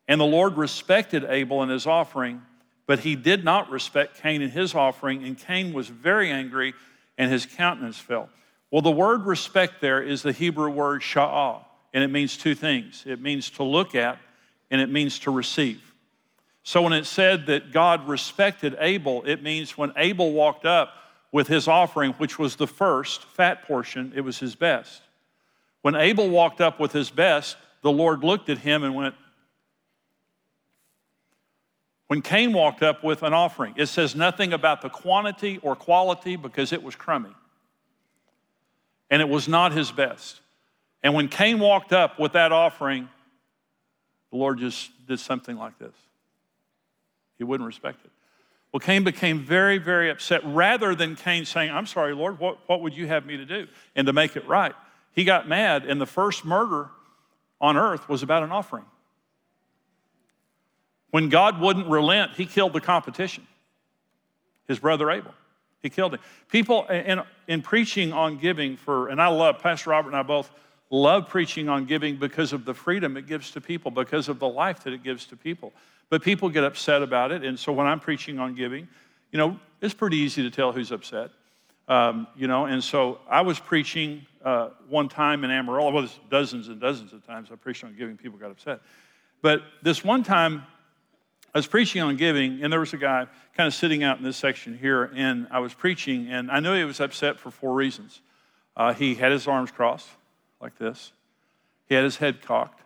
And 0.08 0.18
the 0.18 0.24
Lord 0.24 0.56
respected 0.56 1.24
Abel 1.28 1.60
and 1.60 1.70
his 1.70 1.86
offering, 1.86 2.40
But 2.86 3.00
he 3.00 3.14
did 3.14 3.44
not 3.44 3.68
respect 3.68 4.22
Cain 4.22 4.40
and 4.40 4.50
his 4.50 4.74
offering, 4.74 5.24
and 5.24 5.36
Cain 5.36 5.74
was 5.74 5.88
very 5.88 6.30
angry, 6.30 6.72
and 7.18 7.30
his 7.30 7.44
countenance 7.44 7.98
fell. 7.98 8.30
Well, 8.70 8.80
the 8.80 8.90
word 8.90 9.26
respect 9.26 9.82
there 9.82 10.02
is 10.02 10.22
the 10.22 10.32
Hebrew 10.32 10.70
word 10.70 11.02
sha'ah, 11.02 11.66
and 11.92 12.02
it 12.02 12.08
means 12.08 12.38
two 12.38 12.54
things 12.54 13.04
it 13.06 13.20
means 13.20 13.50
to 13.50 13.62
look 13.62 13.94
at, 13.94 14.18
and 14.72 14.80
it 14.80 14.90
means 14.90 15.20
to 15.20 15.30
receive. 15.30 15.80
So 16.64 16.82
when 16.82 16.94
it 16.94 17.04
said 17.04 17.46
that 17.46 17.72
God 17.72 18.08
respected 18.08 18.74
Abel, 18.80 19.22
it 19.24 19.42
means 19.42 19.76
when 19.76 19.92
Abel 19.96 20.32
walked 20.32 20.64
up 20.64 20.94
with 21.30 21.46
his 21.46 21.68
offering, 21.68 22.12
which 22.14 22.38
was 22.38 22.56
the 22.56 22.66
first 22.66 23.24
fat 23.26 23.66
portion, 23.66 24.12
it 24.16 24.22
was 24.22 24.38
his 24.38 24.54
best. 24.54 25.02
When 25.82 25.94
Abel 25.94 26.28
walked 26.28 26.60
up 26.60 26.80
with 26.80 26.92
his 26.92 27.10
best, 27.10 27.56
the 27.82 27.92
Lord 27.92 28.24
looked 28.24 28.48
at 28.48 28.58
him 28.58 28.82
and 28.82 28.94
went, 28.94 29.14
when 32.06 32.22
Cain 32.22 32.52
walked 32.52 32.82
up 32.82 33.04
with 33.04 33.22
an 33.22 33.32
offering, 33.32 33.74
it 33.76 33.86
says 33.86 34.14
nothing 34.14 34.52
about 34.52 34.82
the 34.82 34.88
quantity 34.88 35.58
or 35.62 35.76
quality 35.76 36.36
because 36.36 36.72
it 36.72 36.82
was 36.82 36.94
crummy. 36.94 37.34
And 39.10 39.20
it 39.20 39.28
was 39.28 39.48
not 39.48 39.72
his 39.72 39.90
best. 39.90 40.40
And 41.02 41.14
when 41.14 41.28
Cain 41.28 41.58
walked 41.58 41.92
up 41.92 42.18
with 42.18 42.32
that 42.32 42.52
offering, 42.52 43.08
the 44.32 44.38
Lord 44.38 44.58
just 44.58 44.90
did 45.06 45.20
something 45.20 45.56
like 45.56 45.78
this. 45.78 45.94
He 47.38 47.44
wouldn't 47.44 47.66
respect 47.66 48.04
it. 48.04 48.10
Well, 48.72 48.80
Cain 48.80 49.04
became 49.04 49.40
very, 49.40 49.76
very 49.76 50.10
upset. 50.10 50.40
Rather 50.44 50.94
than 50.94 51.14
Cain 51.14 51.44
saying, 51.44 51.70
I'm 51.70 51.86
sorry, 51.86 52.14
Lord, 52.14 52.38
what, 52.38 52.58
what 52.66 52.80
would 52.80 52.96
you 52.96 53.06
have 53.06 53.26
me 53.26 53.36
to 53.36 53.44
do? 53.44 53.68
And 53.94 54.06
to 54.06 54.14
make 54.14 54.34
it 54.34 54.48
right, 54.48 54.74
he 55.12 55.24
got 55.24 55.46
mad, 55.46 55.84
and 55.84 56.00
the 56.00 56.06
first 56.06 56.46
murder 56.46 56.88
on 57.60 57.76
earth 57.76 58.08
was 58.08 58.22
about 58.22 58.42
an 58.42 58.50
offering. 58.50 58.86
When 61.10 61.28
God 61.28 61.60
wouldn't 61.60 61.88
relent, 61.88 62.32
he 62.34 62.46
killed 62.46 62.72
the 62.72 62.80
competition, 62.80 63.46
his 64.66 64.78
brother 64.78 65.10
Abel. 65.10 65.34
He 65.82 65.90
killed 65.90 66.14
him. 66.14 66.20
People 66.48 66.86
in, 66.86 67.20
in 67.48 67.60
preaching 67.60 68.14
on 68.14 68.38
giving 68.38 68.78
for, 68.78 69.08
and 69.08 69.20
I 69.20 69.26
love, 69.28 69.58
Pastor 69.58 69.90
Robert 69.90 70.08
and 70.08 70.16
I 70.16 70.22
both 70.22 70.50
love 70.92 71.26
preaching 71.26 71.70
on 71.70 71.86
giving 71.86 72.16
because 72.16 72.52
of 72.52 72.64
the 72.66 72.74
freedom 72.74 73.16
it 73.16 73.26
gives 73.26 73.50
to 73.52 73.60
people, 73.60 73.90
because 73.90 74.28
of 74.28 74.38
the 74.38 74.46
life 74.48 74.84
that 74.84 74.92
it 74.92 75.02
gives 75.02 75.24
to 75.24 75.36
people. 75.36 75.72
But 76.10 76.22
people 76.22 76.50
get 76.50 76.64
upset 76.64 77.02
about 77.02 77.32
it. 77.32 77.42
And 77.42 77.58
so 77.58 77.72
when 77.72 77.86
I'm 77.86 77.98
preaching 77.98 78.38
on 78.38 78.54
giving, 78.54 78.86
you 79.32 79.38
know, 79.38 79.58
it's 79.80 79.94
pretty 79.94 80.18
easy 80.18 80.42
to 80.42 80.50
tell 80.50 80.70
who's 80.70 80.92
upset. 80.92 81.30
Um, 81.88 82.28
you 82.36 82.46
know, 82.46 82.66
and 82.66 82.84
so 82.84 83.18
I 83.28 83.40
was 83.40 83.58
preaching 83.58 84.26
uh, 84.44 84.68
one 84.88 85.08
time 85.08 85.44
in 85.44 85.50
Amarillo. 85.50 85.90
Well, 85.90 86.08
dozens 86.30 86.68
and 86.68 86.78
dozens 86.78 87.14
of 87.14 87.26
times 87.26 87.48
I 87.50 87.56
preached 87.56 87.82
on 87.84 87.96
giving. 87.96 88.18
People 88.18 88.38
got 88.38 88.50
upset. 88.50 88.80
But 89.40 89.62
this 89.82 90.04
one 90.04 90.22
time, 90.22 90.62
I 91.54 91.58
was 91.58 91.66
preaching 91.66 92.02
on 92.02 92.16
giving, 92.16 92.62
and 92.62 92.72
there 92.72 92.80
was 92.80 92.92
a 92.92 92.98
guy 92.98 93.26
kind 93.56 93.66
of 93.66 93.74
sitting 93.74 94.04
out 94.04 94.18
in 94.18 94.24
this 94.24 94.36
section 94.36 94.76
here, 94.76 95.10
and 95.14 95.48
I 95.50 95.58
was 95.58 95.74
preaching, 95.74 96.28
and 96.28 96.50
I 96.50 96.60
knew 96.60 96.74
he 96.74 96.84
was 96.84 97.00
upset 97.00 97.40
for 97.40 97.50
four 97.50 97.74
reasons. 97.74 98.20
Uh, 98.76 98.92
he 98.94 99.14
had 99.14 99.32
his 99.32 99.46
arms 99.48 99.70
crossed 99.70 100.08
like 100.62 100.78
this, 100.78 101.12
he 101.88 101.94
had 101.94 102.04
his 102.04 102.16
head 102.16 102.40
cocked, 102.40 102.80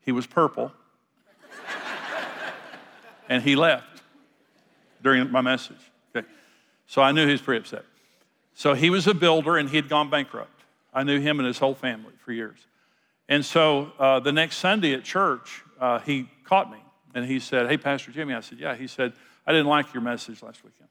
he 0.00 0.12
was 0.12 0.26
purple, 0.26 0.70
and 3.28 3.42
he 3.42 3.56
left 3.56 4.02
during 5.02 5.30
my 5.30 5.40
message. 5.40 5.90
Okay. 6.14 6.26
So 6.86 7.02
I 7.02 7.12
knew 7.12 7.26
he 7.26 7.32
was 7.32 7.40
pretty 7.40 7.60
upset. 7.60 7.84
So 8.54 8.74
he 8.74 8.90
was 8.90 9.06
a 9.06 9.14
builder 9.14 9.56
and 9.56 9.68
he 9.68 9.76
had 9.76 9.88
gone 9.88 10.10
bankrupt. 10.10 10.50
I 10.92 11.02
knew 11.02 11.18
him 11.18 11.40
and 11.40 11.46
his 11.46 11.58
whole 11.58 11.74
family 11.74 12.12
for 12.24 12.32
years. 12.32 12.58
And 13.28 13.44
so 13.44 13.92
uh, 13.98 14.20
the 14.20 14.32
next 14.32 14.58
Sunday 14.58 14.92
at 14.94 15.02
church, 15.02 15.62
uh, 15.80 15.98
he 16.00 16.28
caught 16.44 16.70
me 16.70 16.78
and 17.14 17.24
he 17.24 17.40
said, 17.40 17.68
Hey, 17.68 17.78
Pastor 17.78 18.12
Jimmy. 18.12 18.34
I 18.34 18.40
said, 18.40 18.58
Yeah. 18.60 18.76
He 18.76 18.86
said, 18.86 19.14
I 19.46 19.52
didn't 19.52 19.66
like 19.66 19.92
your 19.92 20.02
message 20.02 20.42
last 20.42 20.62
weekend. 20.62 20.88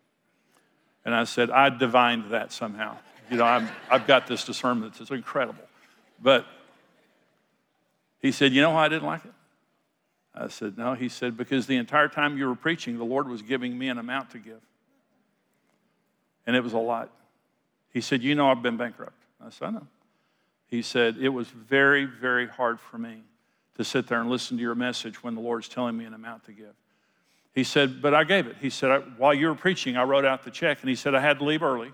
And 1.06 1.14
I 1.14 1.24
said, 1.24 1.52
I 1.52 1.70
divined 1.70 2.32
that 2.32 2.52
somehow. 2.52 2.98
You 3.30 3.38
know, 3.38 3.46
i 3.46 3.60
have 3.90 4.06
got 4.08 4.28
this 4.28 4.44
discernment 4.44 5.00
It's 5.00 5.12
incredible. 5.12 5.64
But 6.24 6.48
he 8.20 8.32
said, 8.32 8.54
You 8.54 8.62
know 8.62 8.72
why 8.72 8.86
I 8.86 8.90
didn't 8.90 9.06
like 9.06 9.26
it? 9.26 9.34
I 10.34 10.48
said, 10.48 10.78
No. 10.78 10.94
He 10.94 11.10
said, 11.10 11.38
Because 11.38 11.68
the 11.68 11.76
entire 11.76 12.08
time 12.08 12.38
you 12.38 12.48
were 12.48 12.56
preaching, 12.56 12.98
the 12.98 13.04
Lord 13.04 13.28
was 13.28 13.42
giving 13.42 13.78
me 13.78 13.90
an 13.90 13.98
amount 13.98 14.32
to 14.32 14.40
give. 14.40 14.62
And 16.48 16.56
it 16.56 16.64
was 16.64 16.74
a 16.74 16.80
lot. 16.80 17.12
He 17.92 18.02
said, 18.02 18.24
You 18.24 18.34
know, 18.34 18.50
I've 18.50 18.64
been 18.64 18.78
bankrupt. 18.78 19.22
I 19.46 19.50
said, 19.50 19.68
I 19.68 19.72
know. 19.72 19.88
He 20.68 20.82
said, 20.82 21.18
It 21.20 21.30
was 21.30 21.50
very, 21.50 22.06
very 22.06 22.48
hard 22.48 22.80
for 22.80 22.98
me 22.98 23.24
to 23.76 23.84
sit 23.84 24.08
there 24.08 24.22
and 24.22 24.30
listen 24.30 24.56
to 24.58 24.64
your 24.64 24.76
message 24.76 25.22
when 25.22 25.36
the 25.36 25.42
Lord's 25.42 25.68
telling 25.68 25.98
me 25.98 26.06
an 26.06 26.14
amount 26.14 26.46
to 26.46 26.54
give. 26.54 26.74
He 27.54 27.66
said, 27.66 28.02
But 28.02 28.14
I 28.14 28.24
gave 28.24 28.48
it. 28.48 28.56
He 28.62 28.70
said, 28.70 29.04
While 29.18 29.34
you 29.34 29.48
were 29.48 29.56
preaching, 29.56 29.98
I 29.98 30.04
wrote 30.04 30.24
out 30.24 30.44
the 30.44 30.52
check. 30.52 30.80
And 30.80 30.90
he 30.90 30.96
said, 30.96 31.14
I 31.14 31.20
had 31.20 31.40
to 31.40 31.46
leave 31.46 31.62
early 31.62 31.92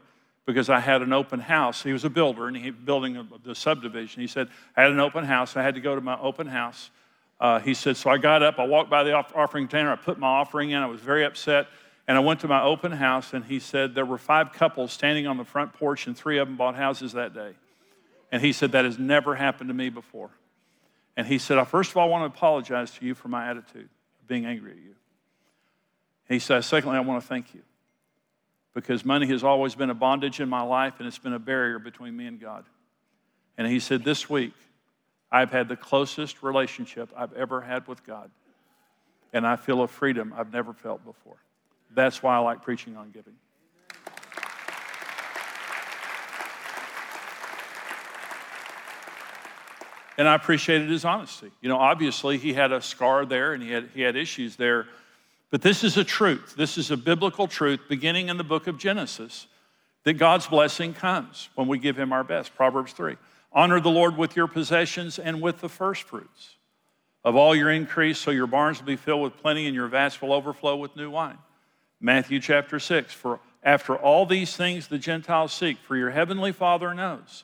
because 0.54 0.70
I 0.70 0.80
had 0.80 1.02
an 1.02 1.14
open 1.14 1.40
house. 1.40 1.84
He 1.84 1.94
was 1.94 2.06
a 2.06 2.10
builder 2.10 2.48
and 2.48 2.58
he 2.58 2.72
building 2.72 3.28
the 3.44 3.54
subdivision. 3.54 4.22
He 4.22 4.28
said, 4.28 4.48
I 4.76 4.82
had 4.82 4.92
an 4.92 5.00
open 5.00 5.24
house. 5.24 5.56
I 5.56 5.62
had 5.62 5.76
to 5.76 5.82
go 5.82 5.96
to 5.96 6.02
my 6.02 6.20
open 6.20 6.48
house 6.48 6.90
uh, 7.40 7.60
he 7.60 7.74
said, 7.74 7.96
So 7.96 8.10
I 8.10 8.18
got 8.18 8.44
up, 8.44 8.60
I 8.60 8.66
walked 8.66 8.90
by 8.90 9.04
the 9.04 9.14
offering 9.14 9.68
container, 9.68 9.92
I 9.92 9.96
put 9.96 10.20
my 10.20 10.28
offering 10.28 10.72
in, 10.72 10.78
I 10.78 10.88
was 10.88 11.00
very 11.00 11.24
upset, 11.24 11.68
and 12.08 12.18
I 12.18 12.20
went 12.20 12.42
to 12.42 12.48
my 12.48 12.62
open 12.62 12.92
house, 12.92 13.34
and 13.34 13.46
he 13.46 13.60
said, 13.60 13.96
There 13.96 14.06
were 14.06 14.18
five 14.18 14.52
couples 14.52 14.92
standing 14.92 15.26
on 15.26 15.38
the 15.38 15.46
front 15.46 15.74
porch, 15.74 16.08
and 16.08 16.18
three 16.18 16.38
of 16.38 16.48
them 16.48 16.58
bought 16.58 16.76
houses 16.76 17.14
that 17.14 17.34
day. 17.34 17.54
And 18.32 18.42
he 18.42 18.52
said, 18.52 18.74
That 18.74 18.86
has 18.86 19.00
never 19.00 19.36
happened 19.36 19.70
to 19.70 19.74
me 19.74 19.90
before. 19.90 20.32
And 21.16 21.28
he 21.28 21.38
said, 21.38 21.58
I 21.58 21.64
First 21.64 21.92
of 21.92 21.98
all, 21.98 22.08
I 22.08 22.10
want 22.10 22.32
to 22.32 22.38
apologize 22.38 22.92
to 22.92 23.06
you 23.06 23.16
for 23.16 23.30
my 23.30 23.50
attitude 23.50 23.90
being 24.28 24.46
angry 24.46 24.72
at 24.72 24.78
you. 24.78 24.96
He 26.28 26.40
said, 26.40 26.64
Secondly, 26.66 26.98
I 26.98 27.02
want 27.02 27.22
to 27.22 27.28
thank 27.28 27.54
you 27.54 27.62
because 28.74 29.04
money 29.04 29.28
has 29.28 29.44
always 29.44 29.76
been 29.76 29.90
a 29.90 29.96
bondage 29.96 30.40
in 30.40 30.50
my 30.50 30.62
life, 30.62 30.96
and 31.00 31.08
it's 31.08 31.18
been 31.18 31.34
a 31.34 31.40
barrier 31.40 31.80
between 31.80 32.16
me 32.16 32.28
and 32.28 32.40
God. 32.40 32.66
And 33.58 33.68
he 33.68 33.80
said, 33.80 34.04
This 34.04 34.30
week, 34.30 34.54
I've 35.32 35.52
had 35.52 35.68
the 35.68 35.76
closest 35.76 36.42
relationship 36.42 37.10
I've 37.16 37.34
ever 37.34 37.62
had 37.62 37.88
with 37.88 38.06
God. 38.06 38.32
And 39.32 39.46
I 39.46 39.58
feel 39.58 39.84
a 39.84 39.88
freedom 39.88 40.34
I've 40.36 40.52
never 40.52 40.74
felt 40.74 41.06
before. 41.06 41.38
That's 41.92 42.24
why 42.24 42.36
I 42.36 42.40
like 42.40 42.64
preaching 42.64 42.98
on 42.98 43.12
giving. 43.12 43.36
And 50.18 50.28
I 50.28 50.36
appreciated 50.36 50.90
his 50.90 51.06
honesty. 51.06 51.50
You 51.62 51.70
know, 51.70 51.78
obviously 51.78 52.38
he 52.38 52.54
had 52.54 52.74
a 52.74 52.82
scar 52.82 53.26
there 53.26 53.54
and 53.54 53.64
he 53.64 53.72
had, 53.72 53.90
he 53.94 54.02
had 54.02 54.18
issues 54.18 54.58
there. 54.58 54.88
But 55.52 55.62
this 55.62 55.84
is 55.84 55.98
a 55.98 56.04
truth. 56.04 56.56
This 56.56 56.78
is 56.78 56.92
a 56.92 56.98
biblical 56.98 57.48
truth 57.48 57.82
beginning 57.90 58.30
in 58.30 58.38
the 58.38 58.44
book 58.44 58.68
of 58.68 58.78
Genesis 58.78 59.48
that 60.04 60.14
God's 60.14 60.48
blessing 60.48 60.94
comes 60.94 61.50
when 61.56 61.68
we 61.68 61.80
give 61.80 61.98
him 61.98 62.14
our 62.14 62.24
best. 62.24 62.56
Proverbs 62.56 62.94
3. 62.94 63.18
Honor 63.52 63.80
the 63.80 63.90
Lord 63.90 64.16
with 64.16 64.36
your 64.36 64.48
possessions 64.48 65.18
and 65.18 65.42
with 65.42 65.60
the 65.60 65.70
firstfruits 65.70 66.56
of 67.26 67.36
all 67.36 67.56
your 67.56 67.72
increase, 67.72 68.18
so 68.18 68.32
your 68.32 68.48
barns 68.48 68.80
will 68.80 68.86
be 68.86 68.96
filled 68.96 69.24
with 69.24 69.38
plenty 69.38 69.66
and 69.66 69.76
your 69.76 69.88
vats 69.88 70.22
will 70.22 70.34
overflow 70.34 70.76
with 70.76 70.96
new 70.96 71.10
wine. 71.10 71.38
Matthew 72.00 72.40
chapter 72.40 72.80
6 72.80 73.12
For 73.14 73.40
after 73.64 73.96
all 73.96 74.26
these 74.26 74.56
things 74.56 74.88
the 74.88 75.00
Gentiles 75.00 75.52
seek, 75.52 75.78
for 75.80 75.98
your 75.98 76.12
heavenly 76.12 76.52
Father 76.52 76.94
knows 76.94 77.44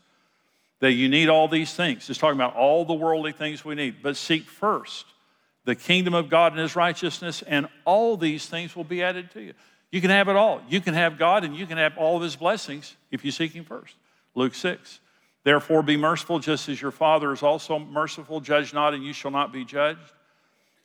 that 0.80 0.94
you 0.94 1.10
need 1.10 1.28
all 1.28 1.48
these 1.48 1.74
things. 1.74 2.10
It's 2.10 2.20
talking 2.20 2.38
about 2.38 2.56
all 2.56 2.86
the 2.86 2.94
worldly 2.94 3.32
things 3.32 3.66
we 3.66 3.76
need, 3.76 4.02
but 4.02 4.16
seek 4.16 4.44
first 4.44 5.06
the 5.66 5.76
kingdom 5.76 6.14
of 6.14 6.30
God 6.30 6.54
and 6.54 6.62
his 6.62 6.76
righteousness, 6.76 7.42
and 7.42 7.68
all 7.84 8.18
these 8.18 8.48
things 8.48 8.76
will 8.76 8.84
be 8.84 9.04
added 9.04 9.32
to 9.32 9.42
you. 9.42 9.54
You 9.92 10.02
can 10.02 10.10
have 10.10 10.30
it 10.30 10.36
all. 10.36 10.62
You 10.70 10.82
can 10.82 10.94
have 10.94 11.18
God 11.18 11.44
and 11.44 11.56
you 11.56 11.66
can 11.66 11.78
have 11.78 11.98
all 11.98 12.18
of 12.18 12.22
his 12.22 12.36
blessings 12.36 12.96
if 13.12 13.24
you 13.26 13.32
seek 13.32 13.54
him 13.54 13.66
first. 13.66 13.96
Luke 14.36 14.54
6. 14.54 15.00
Therefore, 15.44 15.84
be 15.84 15.96
merciful, 15.96 16.40
just 16.40 16.70
as 16.70 16.82
your 16.82 16.92
Father 16.92 17.32
is 17.32 17.44
also 17.44 17.78
merciful. 17.78 18.42
Judge 18.42 18.74
not, 18.74 18.94
and 18.94 19.04
you 19.04 19.14
shall 19.14 19.32
not 19.32 19.54
be 19.54 19.64
judged. 19.64 20.14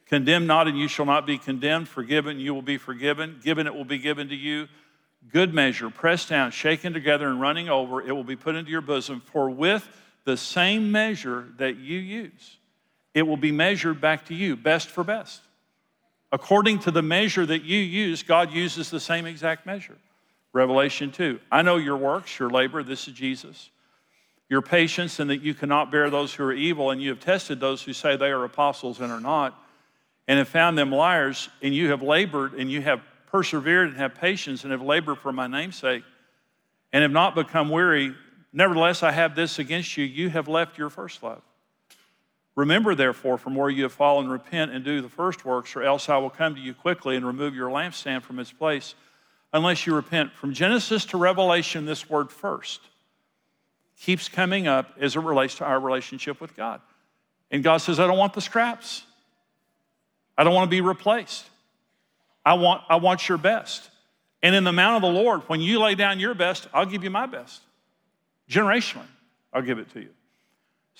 Condemn 0.06 0.46
not, 0.46 0.68
and 0.68 0.78
you 0.78 0.86
shall 0.86 1.06
not 1.06 1.26
be 1.26 1.38
condemned. 1.38 1.88
Forgiven, 1.88 2.38
you 2.38 2.52
will 2.52 2.62
be 2.62 2.76
forgiven. 2.76 3.40
Given, 3.42 3.66
it 3.66 3.74
will 3.74 3.86
be 3.86 3.98
given 3.98 4.28
to 4.28 4.34
you. 4.34 4.68
Good 5.32 5.54
measure, 5.54 5.88
pressed 5.88 6.28
down, 6.28 6.50
shaken 6.50 6.92
together, 6.92 7.28
and 7.28 7.40
running 7.40 7.68
over, 7.68 8.02
it 8.02 8.12
will 8.12 8.24
be 8.24 8.36
put 8.36 8.54
into 8.54 8.70
your 8.70 8.80
bosom. 8.80 9.22
For 9.32 9.48
with 9.48 9.88
the 10.24 10.36
same 10.36 10.92
measure 10.92 11.48
that 11.56 11.76
you 11.76 11.98
use, 11.98 12.58
it 13.14 13.22
will 13.22 13.36
be 13.36 13.52
measured 13.52 14.00
back 14.00 14.26
to 14.26 14.34
you, 14.34 14.56
best 14.56 14.88
for 14.88 15.04
best. 15.04 15.42
According 16.32 16.80
to 16.80 16.90
the 16.90 17.02
measure 17.02 17.44
that 17.44 17.64
you 17.64 17.78
use, 17.78 18.22
God 18.22 18.52
uses 18.52 18.90
the 18.90 19.00
same 19.00 19.26
exact 19.26 19.66
measure. 19.66 19.96
Revelation 20.52 21.10
2. 21.10 21.40
I 21.50 21.62
know 21.62 21.76
your 21.76 21.96
works, 21.96 22.38
your 22.38 22.50
labor. 22.50 22.82
This 22.82 23.08
is 23.08 23.14
Jesus 23.14 23.70
your 24.50 24.60
patience 24.60 25.20
and 25.20 25.30
that 25.30 25.40
you 25.40 25.54
cannot 25.54 25.90
bear 25.90 26.10
those 26.10 26.34
who 26.34 26.44
are 26.44 26.52
evil, 26.52 26.90
and 26.90 27.00
you 27.00 27.08
have 27.08 27.20
tested 27.20 27.60
those 27.60 27.82
who 27.82 27.92
say 27.94 28.16
they 28.16 28.32
are 28.32 28.44
apostles 28.44 29.00
and 29.00 29.10
are 29.10 29.20
not, 29.20 29.56
and 30.28 30.38
have 30.38 30.48
found 30.48 30.76
them 30.76 30.90
liars, 30.90 31.48
and 31.62 31.72
you 31.74 31.88
have 31.90 32.02
labored 32.02 32.54
and 32.54 32.70
you 32.70 32.82
have 32.82 33.00
persevered 33.28 33.88
and 33.88 33.96
have 33.96 34.16
patience 34.16 34.64
and 34.64 34.72
have 34.72 34.82
labored 34.82 35.18
for 35.18 35.32
my 35.32 35.46
name's 35.46 35.76
sake, 35.76 36.02
and 36.92 37.02
have 37.02 37.12
not 37.12 37.36
become 37.36 37.70
weary. 37.70 38.12
Nevertheless, 38.52 39.04
I 39.04 39.12
have 39.12 39.36
this 39.36 39.60
against 39.60 39.96
you 39.96 40.04
you 40.04 40.28
have 40.28 40.48
left 40.48 40.76
your 40.76 40.90
first 40.90 41.22
love. 41.22 41.42
Remember, 42.56 42.94
therefore, 42.94 43.38
from 43.38 43.54
where 43.54 43.70
you 43.70 43.84
have 43.84 43.92
fallen, 43.92 44.28
repent 44.28 44.72
and 44.72 44.84
do 44.84 45.00
the 45.00 45.08
first 45.08 45.44
works, 45.44 45.76
or 45.76 45.82
else 45.82 46.08
I 46.08 46.18
will 46.18 46.30
come 46.30 46.54
to 46.54 46.60
you 46.60 46.74
quickly 46.74 47.16
and 47.16 47.26
remove 47.26 47.54
your 47.54 47.70
lampstand 47.70 48.22
from 48.22 48.38
its 48.38 48.52
place, 48.52 48.94
unless 49.52 49.86
you 49.86 49.94
repent. 49.94 50.32
From 50.32 50.52
Genesis 50.52 51.04
to 51.06 51.16
Revelation, 51.16 51.86
this 51.86 52.10
word 52.10 52.30
first 52.30 52.80
keeps 54.00 54.28
coming 54.28 54.66
up 54.66 54.92
as 54.98 55.14
it 55.16 55.20
relates 55.20 55.56
to 55.56 55.64
our 55.64 55.78
relationship 55.78 56.40
with 56.40 56.56
God. 56.56 56.80
And 57.50 57.62
God 57.62 57.78
says, 57.78 58.00
I 58.00 58.06
don't 58.06 58.18
want 58.18 58.32
the 58.32 58.40
scraps. 58.40 59.04
I 60.38 60.44
don't 60.44 60.54
want 60.54 60.70
to 60.70 60.74
be 60.74 60.80
replaced. 60.80 61.46
I 62.44 62.54
want, 62.54 62.82
I 62.88 62.96
want 62.96 63.28
your 63.28 63.38
best. 63.38 63.90
And 64.42 64.54
in 64.54 64.64
the 64.64 64.72
mount 64.72 64.96
of 64.96 65.02
the 65.02 65.20
Lord, 65.20 65.42
when 65.48 65.60
you 65.60 65.78
lay 65.80 65.94
down 65.94 66.18
your 66.18 66.34
best, 66.34 66.66
I'll 66.72 66.86
give 66.86 67.04
you 67.04 67.10
my 67.10 67.26
best. 67.26 67.60
Generationally, 68.48 69.06
I'll 69.52 69.62
give 69.62 69.78
it 69.78 69.92
to 69.92 70.00
you. 70.00 70.08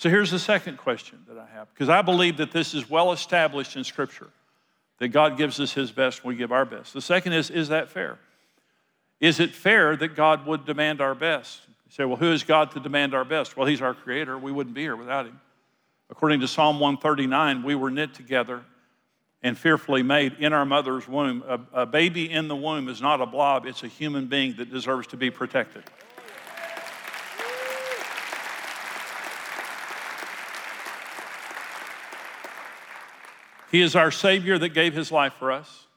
So 0.01 0.09
here's 0.09 0.31
the 0.31 0.39
second 0.39 0.79
question 0.79 1.19
that 1.27 1.37
I 1.37 1.45
have, 1.53 1.71
because 1.75 1.87
I 1.87 2.01
believe 2.01 2.37
that 2.37 2.51
this 2.51 2.73
is 2.73 2.89
well 2.89 3.11
established 3.11 3.75
in 3.75 3.83
Scripture, 3.83 4.29
that 4.97 5.09
God 5.09 5.37
gives 5.37 5.59
us 5.59 5.73
His 5.73 5.91
best 5.91 6.25
we 6.25 6.35
give 6.35 6.51
our 6.51 6.65
best. 6.65 6.93
The 6.93 7.01
second 7.01 7.33
is, 7.33 7.51
is 7.51 7.67
that 7.67 7.87
fair? 7.87 8.17
Is 9.19 9.39
it 9.39 9.53
fair 9.53 9.95
that 9.95 10.15
God 10.15 10.47
would 10.47 10.65
demand 10.65 11.01
our 11.01 11.13
best? 11.13 11.61
You 11.85 11.91
say, 11.91 12.05
well, 12.05 12.17
who 12.17 12.31
is 12.31 12.41
God 12.41 12.71
to 12.71 12.79
demand 12.79 13.13
our 13.13 13.23
best? 13.23 13.55
Well, 13.55 13.67
He's 13.67 13.79
our 13.79 13.93
Creator. 13.93 14.39
We 14.39 14.51
wouldn't 14.51 14.73
be 14.73 14.81
here 14.81 14.95
without 14.95 15.27
Him. 15.27 15.39
According 16.09 16.39
to 16.39 16.47
Psalm 16.47 16.79
139, 16.79 17.61
we 17.61 17.75
were 17.75 17.91
knit 17.91 18.15
together 18.15 18.63
and 19.43 19.55
fearfully 19.55 20.01
made 20.01 20.33
in 20.39 20.51
our 20.51 20.65
mother's 20.65 21.07
womb. 21.07 21.43
A, 21.47 21.81
a 21.81 21.85
baby 21.85 22.27
in 22.27 22.47
the 22.47 22.55
womb 22.55 22.89
is 22.89 23.03
not 23.03 23.21
a 23.21 23.27
blob, 23.27 23.67
it's 23.67 23.83
a 23.83 23.87
human 23.87 24.25
being 24.25 24.55
that 24.55 24.71
deserves 24.71 25.05
to 25.09 25.17
be 25.17 25.29
protected. 25.29 25.83
He 33.71 33.81
is 33.81 33.95
our 33.95 34.11
Savior 34.11 34.57
that 34.57 34.69
gave 34.69 34.93
His 34.93 35.11
life 35.11 35.33
for 35.33 35.51
us. 35.51 35.87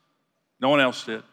No 0.61 0.69
one 0.69 0.81
else 0.81 1.05
did. 1.05 1.25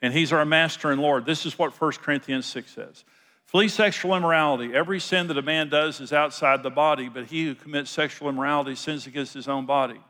And 0.00 0.14
He's 0.14 0.32
our 0.32 0.44
Master 0.44 0.92
and 0.92 1.02
Lord. 1.02 1.26
This 1.26 1.44
is 1.44 1.58
what 1.58 1.78
1 1.78 1.92
Corinthians 1.94 2.46
6 2.46 2.70
says. 2.70 3.04
Flee 3.46 3.68
sexual 3.68 4.14
immorality. 4.16 4.74
Every 4.74 5.00
sin 5.00 5.26
that 5.26 5.36
a 5.36 5.42
man 5.42 5.68
does 5.68 6.00
is 6.00 6.12
outside 6.12 6.62
the 6.62 6.70
body, 6.70 7.08
but 7.08 7.26
he 7.26 7.44
who 7.44 7.54
commits 7.54 7.90
sexual 7.90 8.28
immorality 8.28 8.74
sins 8.74 9.06
against 9.06 9.34
his 9.34 9.48
own 9.48 9.66
body. 9.66 10.00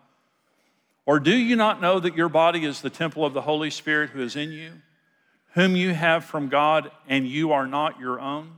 Or 1.07 1.19
do 1.19 1.35
you 1.35 1.57
not 1.57 1.81
know 1.81 1.99
that 1.99 2.17
your 2.17 2.29
body 2.29 2.65
is 2.65 2.81
the 2.81 2.91
temple 2.91 3.25
of 3.25 3.33
the 3.33 3.41
Holy 3.41 3.71
Spirit 3.71 4.11
who 4.11 4.23
is 4.23 4.37
in 4.37 4.53
you, 4.53 4.73
whom 5.55 5.75
you 5.75 5.93
have 5.93 6.25
from 6.25 6.49
God, 6.49 6.93
and 7.09 7.27
you 7.27 7.53
are 7.53 7.67
not 7.67 7.99
your 7.99 8.21
own? 8.21 8.53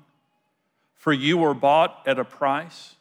For 0.96 1.12
you 1.12 1.38
were 1.38 1.54
bought 1.54 2.02
at 2.06 2.18
a 2.18 2.24
price. 2.24 2.96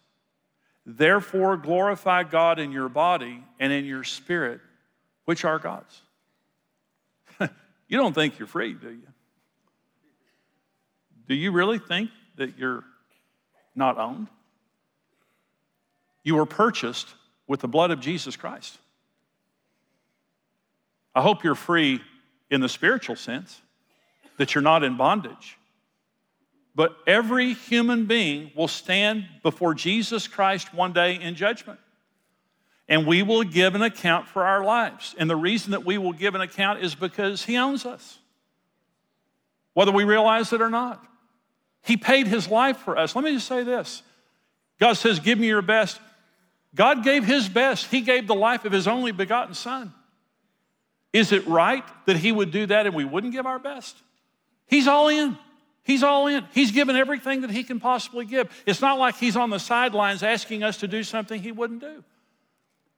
Therefore, 0.85 1.55
glorify 1.57 2.23
God 2.23 2.59
in 2.59 2.71
your 2.71 2.89
body 2.89 3.43
and 3.59 3.71
in 3.71 3.85
your 3.85 4.03
spirit, 4.03 4.59
which 5.25 5.45
are 5.45 5.59
God's. 5.59 6.01
you 7.87 7.97
don't 7.97 8.13
think 8.13 8.37
you're 8.37 8.47
free, 8.47 8.73
do 8.73 8.89
you? 8.89 9.07
Do 11.27 11.35
you 11.35 11.51
really 11.51 11.79
think 11.79 12.09
that 12.35 12.57
you're 12.57 12.83
not 13.75 13.97
owned? 13.97 14.27
You 16.23 16.35
were 16.35 16.45
purchased 16.45 17.07
with 17.47 17.61
the 17.61 17.67
blood 17.67 17.91
of 17.91 17.99
Jesus 17.99 18.35
Christ. 18.35 18.77
I 21.15 21.21
hope 21.21 21.43
you're 21.43 21.55
free 21.55 22.01
in 22.49 22.61
the 22.61 22.69
spiritual 22.69 23.15
sense, 23.15 23.61
that 24.37 24.53
you're 24.53 24.61
not 24.61 24.83
in 24.83 24.97
bondage. 24.97 25.57
But 26.75 26.95
every 27.05 27.53
human 27.53 28.05
being 28.05 28.51
will 28.55 28.67
stand 28.67 29.25
before 29.43 29.73
Jesus 29.73 30.27
Christ 30.27 30.73
one 30.73 30.91
day 30.91 31.19
in 31.21 31.35
judgment. 31.35 31.79
And 32.89 33.05
we 33.05 33.23
will 33.23 33.43
give 33.43 33.75
an 33.75 33.81
account 33.81 34.27
for 34.27 34.43
our 34.43 34.63
lives. 34.63 35.15
And 35.17 35.29
the 35.29 35.35
reason 35.35 35.71
that 35.71 35.85
we 35.85 35.97
will 35.97 36.13
give 36.13 36.35
an 36.35 36.41
account 36.41 36.83
is 36.83 36.95
because 36.95 37.43
He 37.43 37.57
owns 37.57 37.85
us, 37.85 38.19
whether 39.73 39.91
we 39.91 40.03
realize 40.03 40.51
it 40.51 40.61
or 40.61 40.69
not. 40.69 41.05
He 41.83 41.97
paid 41.97 42.27
His 42.27 42.49
life 42.49 42.77
for 42.77 42.97
us. 42.97 43.15
Let 43.15 43.23
me 43.23 43.33
just 43.33 43.47
say 43.47 43.63
this 43.63 44.01
God 44.79 44.93
says, 44.93 45.19
Give 45.19 45.37
me 45.37 45.47
your 45.47 45.61
best. 45.61 45.99
God 46.75 47.03
gave 47.03 47.23
His 47.23 47.47
best, 47.47 47.85
He 47.87 48.01
gave 48.01 48.27
the 48.27 48.35
life 48.35 48.65
of 48.65 48.71
His 48.71 48.87
only 48.87 49.11
begotten 49.11 49.53
Son. 49.53 49.93
Is 51.13 51.31
it 51.31 51.45
right 51.45 51.83
that 52.07 52.17
He 52.17 52.31
would 52.31 52.49
do 52.51 52.65
that 52.65 52.87
and 52.87 52.95
we 52.95 53.05
wouldn't 53.05 53.33
give 53.33 53.45
our 53.45 53.59
best? 53.59 53.95
He's 54.65 54.87
all 54.87 55.07
in. 55.09 55.37
He's 55.83 56.01
all 56.01 56.27
in. 56.27 56.45
He's 56.53 56.71
given 56.71 56.95
everything 56.95 57.41
that 57.41 57.51
he 57.51 57.63
can 57.63 57.79
possibly 57.79 58.25
give. 58.25 58.49
It's 58.65 58.81
not 58.81 58.99
like 58.99 59.17
he's 59.17 59.35
on 59.35 59.49
the 59.49 59.59
sidelines 59.59 60.23
asking 60.23 60.63
us 60.63 60.77
to 60.77 60.87
do 60.87 61.03
something 61.03 61.41
he 61.41 61.51
wouldn't 61.51 61.81
do. 61.81 62.03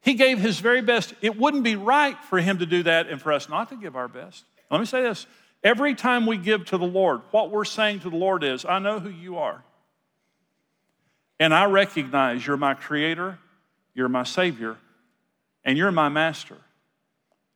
He 0.01 0.13
gave 0.13 0.37
his 0.37 0.59
very 0.59 0.81
best. 0.81 1.15
It 1.21 1.35
wouldn't 1.35 1.63
be 1.63 1.75
right 1.75 2.15
for 2.25 2.39
him 2.39 2.59
to 2.59 2.65
do 2.67 2.83
that 2.83 3.09
and 3.09 3.19
for 3.19 3.33
us 3.33 3.49
not 3.49 3.69
to 3.69 3.75
give 3.75 3.95
our 3.95 4.07
best. 4.07 4.45
Let 4.69 4.79
me 4.79 4.85
say 4.85 5.01
this 5.01 5.25
every 5.63 5.95
time 5.95 6.27
we 6.27 6.37
give 6.37 6.65
to 6.65 6.77
the 6.77 6.85
Lord, 6.85 7.21
what 7.31 7.49
we're 7.49 7.65
saying 7.65 8.01
to 8.01 8.11
the 8.11 8.15
Lord 8.15 8.43
is, 8.43 8.65
I 8.65 8.77
know 8.77 8.99
who 8.99 9.09
you 9.09 9.37
are. 9.37 9.63
And 11.39 11.55
I 11.55 11.65
recognize 11.65 12.45
you're 12.45 12.55
my 12.55 12.75
creator, 12.75 13.39
you're 13.95 14.09
my 14.09 14.23
savior, 14.23 14.77
and 15.63 15.75
you're 15.75 15.91
my 15.91 16.09
master. 16.09 16.57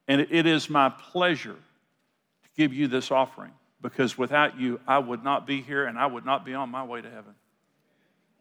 And 0.07 0.21
it 0.21 0.47
is 0.47 0.71
my 0.71 0.89
pleasure 0.89 1.53
to 1.53 2.49
give 2.57 2.73
you 2.73 2.87
this 2.87 3.11
offering 3.11 3.51
because 3.81 4.17
without 4.17 4.59
you, 4.59 4.79
I 4.87 4.99
would 4.99 5.23
not 5.23 5.47
be 5.47 5.61
here 5.61 5.85
and 5.85 5.97
I 5.97 6.05
would 6.05 6.25
not 6.25 6.45
be 6.45 6.53
on 6.53 6.69
my 6.69 6.83
way 6.83 7.01
to 7.01 7.09
heaven. 7.09 7.35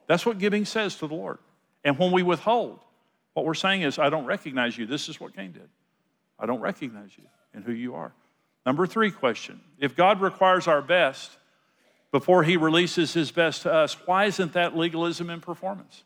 That's 0.07 0.27
what 0.27 0.39
giving 0.39 0.65
says 0.65 0.97
to 0.97 1.07
the 1.07 1.15
Lord. 1.15 1.39
And 1.85 1.99
when 1.99 2.13
we 2.13 2.23
withhold, 2.23 2.81
what 3.35 3.45
we're 3.45 3.55
saying 3.55 3.83
is, 3.83 3.99
I 3.99 4.11
don't 4.11 4.25
recognize 4.25 4.77
you. 4.77 4.87
This 4.87 5.09
is 5.09 5.21
what 5.21 5.37
Cain 5.37 5.53
did. 5.53 5.69
I 6.39 6.47
don't 6.47 6.61
recognize 6.61 7.11
you 7.17 7.25
and 7.55 7.65
who 7.65 7.73
you 7.73 7.95
are. 7.95 8.13
Number 8.67 8.87
three 8.87 9.11
question 9.11 9.61
If 9.79 9.97
God 9.97 10.21
requires 10.21 10.67
our 10.67 10.83
best 10.83 11.31
before 12.11 12.43
he 12.43 12.57
releases 12.57 13.13
his 13.13 13.31
best 13.31 13.63
to 13.63 13.73
us, 13.73 13.97
why 14.07 14.25
isn't 14.25 14.55
that 14.55 14.77
legalism 14.77 15.31
in 15.31 15.41
performance? 15.41 16.03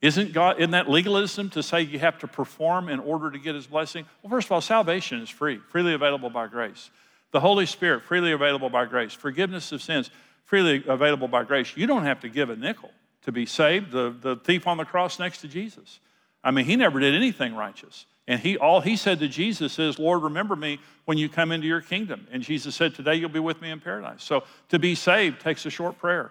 Isn't 0.00 0.32
God 0.32 0.58
isn't 0.58 0.72
that 0.72 0.90
legalism 0.90 1.50
to 1.50 1.62
say 1.62 1.82
you 1.82 2.00
have 2.00 2.18
to 2.18 2.28
perform 2.28 2.88
in 2.88 2.98
order 2.98 3.30
to 3.30 3.38
get 3.38 3.54
his 3.54 3.66
blessing? 3.66 4.04
Well, 4.22 4.30
first 4.30 4.48
of 4.48 4.52
all, 4.52 4.60
salvation 4.60 5.20
is 5.20 5.30
free, 5.30 5.58
freely 5.68 5.94
available 5.94 6.28
by 6.28 6.48
grace. 6.48 6.90
The 7.32 7.40
Holy 7.40 7.66
Spirit, 7.66 8.04
freely 8.04 8.32
available 8.32 8.70
by 8.70 8.84
grace. 8.84 9.12
Forgiveness 9.12 9.72
of 9.72 9.82
sins, 9.82 10.10
freely 10.44 10.84
available 10.86 11.28
by 11.28 11.44
grace. 11.44 11.76
You 11.76 11.86
don't 11.86 12.04
have 12.04 12.20
to 12.20 12.28
give 12.28 12.50
a 12.50 12.56
nickel 12.56 12.90
to 13.22 13.32
be 13.32 13.46
saved. 13.46 13.90
The, 13.90 14.14
the 14.20 14.36
thief 14.36 14.66
on 14.66 14.76
the 14.76 14.84
cross 14.84 15.18
next 15.18 15.38
to 15.38 15.48
Jesus. 15.48 15.98
I 16.44 16.50
mean, 16.50 16.66
he 16.66 16.76
never 16.76 17.00
did 17.00 17.14
anything 17.14 17.54
righteous. 17.54 18.06
And 18.28 18.38
he 18.38 18.56
all 18.56 18.80
he 18.80 18.96
said 18.96 19.18
to 19.20 19.28
Jesus 19.28 19.78
is, 19.78 19.98
Lord, 19.98 20.22
remember 20.22 20.54
me 20.54 20.78
when 21.06 21.18
you 21.18 21.28
come 21.28 21.50
into 21.52 21.66
your 21.66 21.80
kingdom. 21.80 22.28
And 22.30 22.42
Jesus 22.42 22.74
said, 22.74 22.94
Today 22.94 23.16
you'll 23.16 23.30
be 23.30 23.40
with 23.40 23.60
me 23.60 23.70
in 23.70 23.80
paradise. 23.80 24.22
So 24.22 24.44
to 24.68 24.78
be 24.78 24.94
saved 24.94 25.40
takes 25.40 25.66
a 25.66 25.70
short 25.70 25.98
prayer 25.98 26.30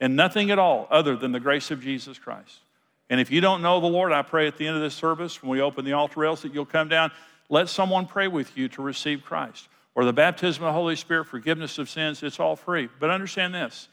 and 0.00 0.16
nothing 0.16 0.50
at 0.50 0.58
all 0.58 0.88
other 0.90 1.14
than 1.14 1.32
the 1.32 1.40
grace 1.40 1.70
of 1.70 1.80
Jesus 1.80 2.18
Christ. 2.18 2.60
And 3.08 3.20
if 3.20 3.30
you 3.30 3.40
don't 3.40 3.62
know 3.62 3.80
the 3.80 3.86
Lord, 3.86 4.12
I 4.12 4.22
pray 4.22 4.48
at 4.48 4.56
the 4.56 4.66
end 4.66 4.76
of 4.76 4.82
this 4.82 4.94
service, 4.94 5.42
when 5.42 5.50
we 5.50 5.60
open 5.60 5.84
the 5.84 5.92
altar 5.92 6.20
rails, 6.20 6.42
that 6.42 6.52
you'll 6.52 6.66
come 6.66 6.88
down, 6.88 7.12
let 7.48 7.68
someone 7.68 8.06
pray 8.06 8.26
with 8.26 8.56
you 8.56 8.68
to 8.70 8.82
receive 8.82 9.22
Christ 9.24 9.68
or 9.96 10.04
the 10.04 10.12
baptism 10.12 10.62
of 10.62 10.68
the 10.68 10.72
Holy 10.72 10.94
Spirit, 10.94 11.24
forgiveness 11.24 11.78
of 11.78 11.88
sins, 11.88 12.22
it's 12.22 12.38
all 12.38 12.54
free. 12.54 12.88
But 13.00 13.10
understand 13.10 13.52
this 13.52 13.88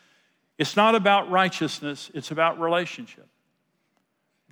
it's 0.59 0.75
not 0.75 0.93
about 0.93 1.31
righteousness, 1.31 2.11
it's 2.13 2.29
about 2.29 2.59
relationship. 2.59 3.27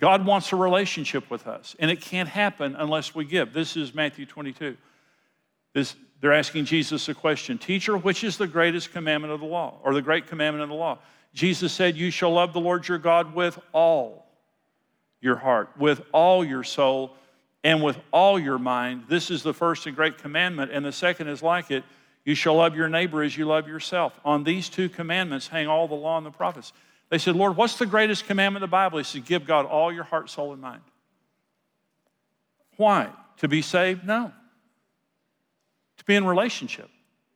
God 0.00 0.26
wants 0.26 0.52
a 0.52 0.56
relationship 0.56 1.30
with 1.30 1.46
us, 1.46 1.76
and 1.78 1.88
it 1.88 2.00
can't 2.00 2.28
happen 2.28 2.74
unless 2.76 3.14
we 3.14 3.24
give. 3.24 3.52
This 3.52 3.76
is 3.76 3.94
Matthew 3.94 4.26
22. 4.26 4.76
This, 5.74 5.94
they're 6.20 6.32
asking 6.32 6.64
Jesus 6.64 7.08
a 7.08 7.14
question 7.14 7.58
Teacher, 7.58 7.96
which 7.96 8.24
is 8.24 8.38
the 8.38 8.48
greatest 8.48 8.90
commandment 8.90 9.32
of 9.32 9.38
the 9.38 9.46
law, 9.46 9.78
or 9.84 9.94
the 9.94 10.02
great 10.02 10.26
commandment 10.26 10.64
of 10.64 10.70
the 10.70 10.74
law? 10.74 10.98
Jesus 11.34 11.72
said, 11.72 11.96
You 11.96 12.10
shall 12.10 12.32
love 12.32 12.52
the 12.52 12.60
Lord 12.60 12.88
your 12.88 12.98
God 12.98 13.34
with 13.34 13.58
all 13.72 14.26
your 15.20 15.36
heart, 15.36 15.70
with 15.78 16.02
all 16.12 16.44
your 16.44 16.64
soul, 16.64 17.14
and 17.64 17.82
with 17.82 17.98
all 18.12 18.38
your 18.38 18.58
mind. 18.58 19.04
This 19.08 19.30
is 19.30 19.42
the 19.42 19.54
first 19.54 19.86
and 19.86 19.94
great 19.94 20.18
commandment. 20.18 20.70
And 20.72 20.84
the 20.84 20.92
second 20.92 21.28
is 21.28 21.42
like 21.42 21.70
it 21.70 21.84
you 22.24 22.34
shall 22.34 22.54
love 22.54 22.76
your 22.76 22.88
neighbor 22.88 23.22
as 23.22 23.36
you 23.36 23.46
love 23.46 23.66
yourself. 23.66 24.18
On 24.24 24.44
these 24.44 24.68
two 24.68 24.88
commandments 24.88 25.48
hang 25.48 25.66
all 25.66 25.88
the 25.88 25.94
law 25.94 26.16
and 26.16 26.26
the 26.26 26.30
prophets. 26.30 26.72
They 27.08 27.18
said, 27.18 27.34
Lord, 27.34 27.56
what's 27.56 27.78
the 27.78 27.86
greatest 27.86 28.26
commandment 28.26 28.62
in 28.62 28.68
the 28.68 28.70
Bible? 28.70 28.98
He 28.98 29.04
said, 29.04 29.24
Give 29.24 29.44
God 29.44 29.66
all 29.66 29.92
your 29.92 30.04
heart, 30.04 30.30
soul, 30.30 30.52
and 30.52 30.62
mind. 30.62 30.82
Why? 32.76 33.10
To 33.38 33.48
be 33.48 33.60
saved? 33.60 34.06
No. 34.06 34.32
To 35.98 36.04
be 36.04 36.14
in 36.14 36.24
relationship. 36.24 36.88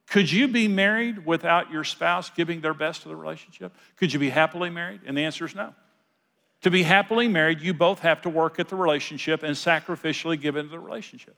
Could 0.07 0.31
you 0.31 0.47
be 0.49 0.69
married 0.69 1.27
without 1.27 1.73
your 1.73 1.83
spouse 1.83 2.31
giving 2.31 2.61
their 2.61 2.75
best 2.75 3.03
to 3.03 3.09
the 3.09 3.17
relationship? 3.17 3.73
Could 3.97 4.13
you 4.13 4.21
be 4.21 4.31
happily 4.31 4.71
married? 4.71 5.01
And 5.05 5.17
the 5.17 5.25
answer 5.25 5.45
is 5.45 5.55
no. 5.55 5.75
To 6.67 6.71
be 6.73 6.83
happily 6.83 7.29
married, 7.29 7.61
you 7.61 7.73
both 7.73 8.01
have 8.01 8.23
to 8.23 8.29
work 8.29 8.59
at 8.59 8.67
the 8.69 8.75
relationship 8.75 9.45
and 9.45 9.55
sacrificially 9.55 10.41
give 10.41 10.57
into 10.57 10.73
the 10.73 10.81
relationship. 10.81 11.37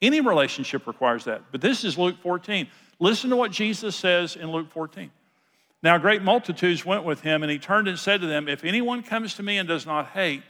Any 0.00 0.20
relationship 0.20 0.86
requires 0.86 1.24
that. 1.24 1.42
But 1.50 1.60
this 1.60 1.82
is 1.82 1.98
Luke 1.98 2.14
14. 2.22 2.68
Listen 3.00 3.30
to 3.30 3.36
what 3.36 3.50
Jesus 3.50 3.96
says 3.96 4.36
in 4.36 4.52
Luke 4.52 4.70
14. 4.70 5.10
Now, 5.82 5.98
great 5.98 6.22
multitudes 6.22 6.86
went 6.86 7.02
with 7.02 7.20
him, 7.20 7.42
and 7.42 7.50
he 7.50 7.58
turned 7.58 7.88
and 7.88 7.98
said 7.98 8.20
to 8.20 8.28
them, 8.28 8.46
If 8.46 8.62
anyone 8.62 9.02
comes 9.02 9.34
to 9.34 9.42
me 9.42 9.58
and 9.58 9.66
does 9.66 9.86
not 9.86 10.10
hate 10.10 10.44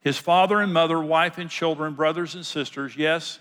his 0.00 0.18
father 0.18 0.60
and 0.60 0.74
mother, 0.74 1.00
wife 1.00 1.38
and 1.38 1.48
children, 1.48 1.94
brothers 1.94 2.34
and 2.34 2.44
sisters, 2.44 2.94
yes, 2.94 3.38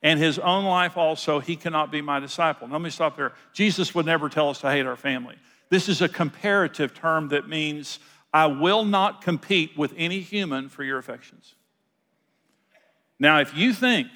and 0.00 0.20
his 0.20 0.38
own 0.38 0.64
life 0.64 0.96
also, 0.96 1.40
he 1.40 1.56
cannot 1.56 1.90
be 1.90 2.02
my 2.02 2.20
disciple. 2.20 2.68
Now, 2.68 2.74
let 2.74 2.82
me 2.82 2.90
stop 2.90 3.16
there. 3.16 3.32
Jesus 3.52 3.96
would 3.96 4.06
never 4.06 4.28
tell 4.28 4.48
us 4.48 4.60
to 4.60 4.70
hate 4.70 4.86
our 4.86 4.94
family. 4.94 5.34
This 5.70 5.88
is 5.88 6.02
a 6.02 6.08
comparative 6.08 6.94
term 6.94 7.30
that 7.30 7.48
means 7.48 7.98
I 8.36 8.44
will 8.48 8.84
not 8.84 9.22
compete 9.22 9.78
with 9.78 9.94
any 9.96 10.20
human 10.20 10.68
for 10.68 10.84
your 10.84 10.98
affections. 10.98 11.54
Now, 13.18 13.40
if 13.40 13.56
you 13.56 13.72
think 13.72 14.08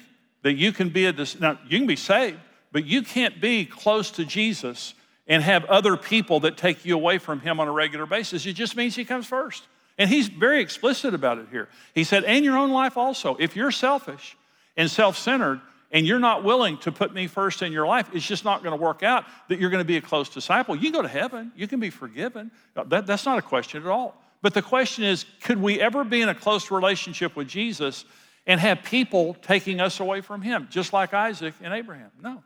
that 0.43 0.53
you 0.53 0.71
can 0.71 0.89
be 0.89 1.07
a, 1.07 1.13
now 1.39 1.57
you 1.67 1.79
can 1.79 1.87
be 1.87 1.95
saved, 1.95 2.37
but 2.71 2.85
you 2.85 3.01
can't 3.01 3.41
be 3.41 3.65
close 3.65 4.11
to 4.11 4.23
Jesus 4.23 4.93
and 5.25 5.41
have 5.41 5.65
other 5.65 5.97
people 5.97 6.41
that 6.41 6.55
take 6.55 6.85
you 6.85 6.93
away 6.93 7.17
from 7.17 7.39
him 7.39 7.59
on 7.59 7.67
a 7.67 7.71
regular 7.71 8.05
basis. 8.05 8.45
It 8.45 8.53
just 8.53 8.75
means 8.75 8.95
he 8.95 9.05
comes 9.05 9.25
first. 9.25 9.63
And 9.97 10.07
he's 10.07 10.27
very 10.27 10.61
explicit 10.61 11.15
about 11.15 11.39
it 11.39 11.47
here. 11.49 11.67
He 11.95 12.03
said, 12.03 12.23
and 12.23 12.45
your 12.45 12.57
own 12.57 12.69
life 12.69 12.97
also. 12.97 13.35
If 13.39 13.55
you're 13.55 13.71
selfish 13.71 14.37
and 14.77 14.87
self 14.87 15.17
centered, 15.17 15.61
and 15.91 16.05
you're 16.05 16.19
not 16.19 16.43
willing 16.43 16.77
to 16.79 16.91
put 16.91 17.13
me 17.13 17.27
first 17.27 17.61
in 17.61 17.71
your 17.71 17.85
life, 17.85 18.09
it's 18.13 18.25
just 18.25 18.45
not 18.45 18.63
going 18.63 18.77
to 18.77 18.81
work 18.81 19.03
out 19.03 19.25
that 19.49 19.59
you're 19.59 19.69
going 19.69 19.81
to 19.83 19.87
be 19.87 19.97
a 19.97 20.01
close 20.01 20.29
disciple. 20.29 20.75
You 20.75 20.91
go 20.91 21.01
to 21.01 21.07
heaven, 21.07 21.51
you 21.55 21.67
can 21.67 21.79
be 21.79 21.89
forgiven. 21.89 22.51
Uh, 22.75 22.83
that, 22.85 23.05
that's 23.05 23.25
not 23.25 23.37
a 23.37 23.41
question 23.41 23.81
at 23.81 23.87
all. 23.87 24.15
But 24.41 24.53
the 24.53 24.61
question 24.61 25.03
is 25.03 25.25
could 25.41 25.61
we 25.61 25.79
ever 25.79 26.03
be 26.03 26.21
in 26.21 26.29
a 26.29 26.35
close 26.35 26.71
relationship 26.71 27.35
with 27.35 27.47
Jesus 27.47 28.05
and 28.47 28.59
have 28.59 28.83
people 28.83 29.35
taking 29.41 29.79
us 29.79 29.99
away 29.99 30.21
from 30.21 30.41
him, 30.41 30.67
just 30.71 30.93
like 30.93 31.13
Isaac 31.13 31.53
and 31.61 31.73
Abraham? 31.73 32.11
No. 32.21 32.43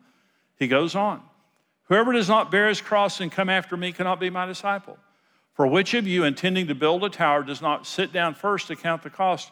He 0.57 0.67
goes 0.67 0.95
on 0.95 1.21
Whoever 1.85 2.13
does 2.13 2.27
not 2.27 2.49
bear 2.51 2.67
his 2.67 2.81
cross 2.81 3.21
and 3.21 3.31
come 3.31 3.49
after 3.49 3.77
me 3.77 3.91
cannot 3.91 4.19
be 4.19 4.29
my 4.29 4.45
disciple. 4.45 4.97
For 5.53 5.67
which 5.67 5.93
of 5.93 6.05
you, 6.05 6.23
intending 6.23 6.67
to 6.67 6.75
build 6.75 7.03
a 7.03 7.09
tower, 7.09 7.43
does 7.43 7.61
not 7.61 7.87
sit 7.87 8.11
down 8.11 8.33
first 8.33 8.67
to 8.67 8.75
count 8.75 9.03
the 9.03 9.09
cost? 9.09 9.51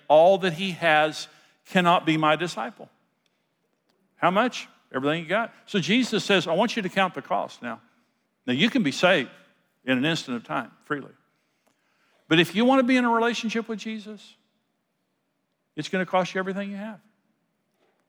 all 0.11 0.37
that 0.39 0.51
he 0.51 0.71
has 0.71 1.29
cannot 1.69 2.05
be 2.05 2.17
my 2.17 2.35
disciple. 2.35 2.89
How 4.17 4.29
much? 4.29 4.67
Everything 4.93 5.23
you 5.23 5.29
got. 5.29 5.53
So 5.67 5.79
Jesus 5.79 6.25
says, 6.25 6.47
I 6.47 6.53
want 6.53 6.75
you 6.75 6.81
to 6.81 6.89
count 6.89 7.13
the 7.13 7.21
cost 7.21 7.61
now. 7.61 7.79
Now, 8.45 8.51
you 8.51 8.69
can 8.69 8.83
be 8.83 8.91
saved 8.91 9.29
in 9.85 9.97
an 9.97 10.03
instant 10.03 10.35
of 10.35 10.43
time 10.43 10.69
freely. 10.83 11.13
But 12.27 12.41
if 12.41 12.55
you 12.55 12.65
want 12.65 12.79
to 12.79 12.83
be 12.83 12.97
in 12.97 13.05
a 13.05 13.09
relationship 13.09 13.69
with 13.69 13.79
Jesus, 13.79 14.35
it's 15.77 15.87
going 15.87 16.05
to 16.05 16.11
cost 16.11 16.35
you 16.35 16.39
everything 16.39 16.71
you 16.71 16.75
have. 16.75 16.99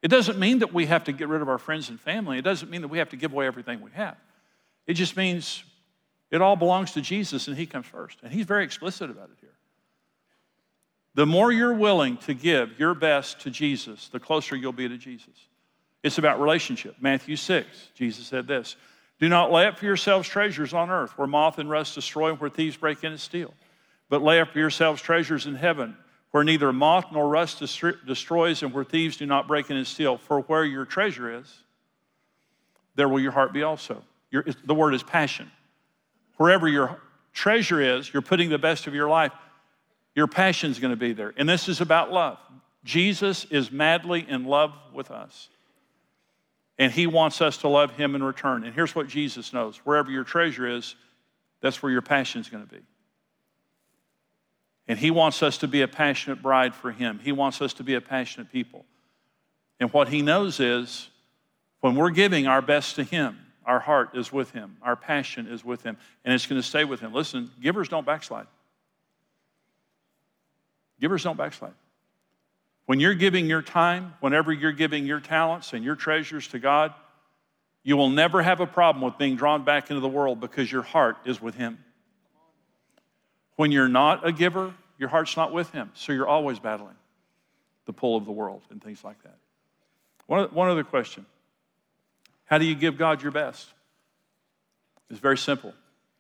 It 0.03 0.09
doesn't 0.09 0.41
mean 0.41 0.59
that 0.59 0.75
we 0.75 0.87
have 0.87 1.05
to 1.05 1.13
get 1.13 1.29
rid 1.29 1.41
of 1.41 1.49
our 1.49 1.59
friends 1.59 1.89
and 1.89 2.01
family. 2.01 2.37
It 2.37 2.43
doesn't 2.43 2.69
mean 2.69 2.81
that 2.81 2.89
we 2.89 2.99
have 2.99 3.11
to 3.11 3.17
give 3.17 3.33
away 3.33 3.47
everything 3.47 3.81
we 3.81 3.93
have. 3.93 4.17
It 4.89 4.95
just 4.95 5.17
means 5.17 5.63
it 6.33 6.43
all 6.43 6.57
belongs 6.57 6.93
to 6.93 7.01
Jesus 7.01 7.47
and 7.47 7.57
He 7.57 7.65
comes 7.65 7.87
first. 7.87 8.19
And 8.25 8.33
He's 8.33 8.47
very 8.47 8.65
explicit 8.65 9.09
about 9.09 9.31
it 9.31 9.37
here. 9.41 9.52
The 11.15 11.27
more 11.27 11.53
you're 11.53 11.75
willing 11.75 12.17
to 12.19 12.35
give 12.35 12.79
your 12.79 12.95
best 12.95 13.41
to 13.41 13.51
Jesus, 13.51 14.09
the 14.09 14.21
closer 14.21 14.57
you'll 14.57 14.73
be 14.73 14.89
to 14.89 14.97
Jesus. 14.97 15.49
It's 16.03 16.19
about 16.19 16.41
relationship. 16.41 16.97
Matthew 17.01 17.37
6, 17.37 17.67
Jesus 17.95 18.27
said 18.27 18.47
this 18.47 18.77
Do 19.21 19.29
not 19.29 19.53
lay 19.53 19.67
up 19.67 19.79
for 19.79 19.85
yourselves 19.85 20.29
treasures 20.29 20.73
on 20.73 20.91
earth 20.91 21.17
where 21.19 21.27
moth 21.27 21.59
and 21.59 21.71
rust 21.71 21.95
destroy 21.95 22.31
and 22.31 22.41
where 22.41 22.51
thieves 22.51 22.77
break 22.77 23.05
in 23.05 23.13
and 23.13 23.21
steal, 23.21 23.53
but 24.09 24.23
lay 24.23 24.41
up 24.41 24.53
for 24.53 24.59
yourselves 24.59 25.03
treasures 25.03 25.47
in 25.47 25.55
heaven 25.55 25.97
where 26.33 26.45
neither 26.45 26.73
moth 26.73 27.07
nor 27.13 27.29
rust 27.29 27.61
destroys 27.61 28.63
and 28.63 28.73
where 28.73 28.85
thieves 28.85 29.19
do 29.19 29.27
not 29.27 29.47
break 29.47 29.71
in 29.71 29.77
and 29.77 29.87
steal. 29.87 30.17
For 30.17 30.41
where 30.41 30.65
your 30.65 30.87
treasure 30.87 31.39
is, 31.39 31.63
there 32.95 33.09
will 33.09 33.21
your 33.21 33.33
heart 33.33 33.53
be 33.53 33.63
also. 33.63 34.03
Your, 34.31 34.45
the 34.65 34.75
word 34.75 34.95
is 34.95 35.03
passion. 35.03 35.51
Wherever 36.39 36.67
your 36.67 36.99
treasure 37.35 37.81
is, 37.81 38.13
you're 38.13 38.23
putting 38.23 38.49
the 38.49 38.59
best 38.59 38.87
of 38.87 38.95
your 38.95 39.09
life 39.09 39.33
your 40.15 40.27
passion's 40.27 40.79
going 40.79 40.93
to 40.93 40.97
be 40.97 41.13
there. 41.13 41.33
And 41.37 41.49
this 41.49 41.69
is 41.69 41.81
about 41.81 42.13
love. 42.13 42.39
Jesus 42.85 43.45
is 43.47 43.71
madly 43.71 44.27
in 44.29 44.45
love 44.45 44.73
with 44.93 45.11
us. 45.11 45.49
And 46.79 46.91
he 46.91 47.07
wants 47.07 47.41
us 47.41 47.59
to 47.59 47.69
love 47.69 47.93
him 47.93 48.15
in 48.15 48.23
return. 48.23 48.65
And 48.65 48.75
here's 48.75 48.95
what 48.95 49.09
Jesus 49.09 49.53
knows 49.53 49.77
wherever 49.79 50.11
your 50.11 50.25
treasure 50.25 50.67
is, 50.67 50.97
that's 51.61 51.83
where 51.83 51.93
your 51.93 52.03
passion's 52.03 52.49
going 52.49 52.67
to 52.67 52.75
be. 52.75 52.81
And 54.89 54.99
he 54.99 55.11
wants 55.11 55.43
us 55.43 55.59
to 55.59 55.69
be 55.69 55.83
a 55.83 55.89
passionate 55.89 56.43
bride 56.43 56.75
for 56.75 56.91
him. 56.91 57.21
He 57.23 57.33
wants 57.33 57.63
us 57.63 57.75
to 57.75 57.85
be 57.85 57.95
a 57.95 58.01
passionate 58.01 58.51
people. 58.51 58.85
And 59.79 59.93
what 59.93 60.09
he 60.09 60.23
knows 60.23 60.61
is 60.61 61.09
when 61.81 61.95
we're 61.95 62.11
giving 62.11 62.47
our 62.47 62.63
best 62.63 62.97
to 62.97 63.05
him, 63.05 63.39
our 63.65 63.79
heart 63.79 64.11
is 64.15 64.33
with 64.33 64.51
him, 64.51 64.77
our 64.83 64.97
passion 64.97 65.47
is 65.47 65.65
with 65.65 65.85
him, 65.85 65.97
and 66.25 66.35
it's 66.35 66.47
going 66.47 66.61
to 66.61 66.67
stay 66.67 66.85
with 66.85 67.01
him. 67.01 67.13
Listen, 67.13 67.51
givers 67.61 67.89
don't 67.89 68.05
backslide. 68.05 68.47
Givers 71.03 71.25
don't 71.25 71.37
backslide. 71.37 71.75
When 72.87 73.01
you're 73.01 73.15
giving 73.15 73.47
your 73.47 73.61
time, 73.61 74.15
whenever 74.21 74.53
you're 74.53 74.71
giving 74.71 75.05
your 75.05 75.19
talents 75.19 75.73
and 75.73 75.85
your 75.85 75.97
treasures 75.97 76.47
to 76.49 76.61
God, 76.61 76.95
you 77.83 77.97
will 77.97 78.09
never 78.09 78.41
have 78.41 78.61
a 78.61 78.67
problem 78.67 79.05
with 79.05 79.19
being 79.19 79.35
drawn 79.35 79.65
back 79.65 79.91
into 79.91 80.01
the 80.01 80.09
world 80.09 80.39
because 80.39 80.71
your 80.71 80.83
heart 80.83 81.17
is 81.25 81.43
with 81.43 81.57
Him. 81.57 81.85
When 83.57 83.73
you're 83.73 83.89
not 83.89 84.25
a 84.25 84.31
giver, 84.31 84.73
your 84.97 85.09
heart's 85.09 85.37
not 85.37 85.53
with 85.53 85.71
Him, 85.71 85.91
so 85.95 86.13
you're 86.13 86.29
always 86.29 86.61
battling 86.61 86.95
the 87.87 87.93
pull 87.93 88.17
of 88.17 88.25
the 88.25 88.31
world 88.31 88.63
and 88.71 88.81
things 88.81 89.03
like 89.03 89.21
that. 89.25 89.37
One, 90.27 90.45
one 90.51 90.69
other 90.69 90.85
question 90.85 91.27
How 92.45 92.59
do 92.59 92.65
you 92.65 92.77
give 92.77 92.97
God 92.97 93.23
your 93.23 93.33
best? 93.33 93.67
It's 95.11 95.19
very 95.19 95.37
simple. 95.37 95.75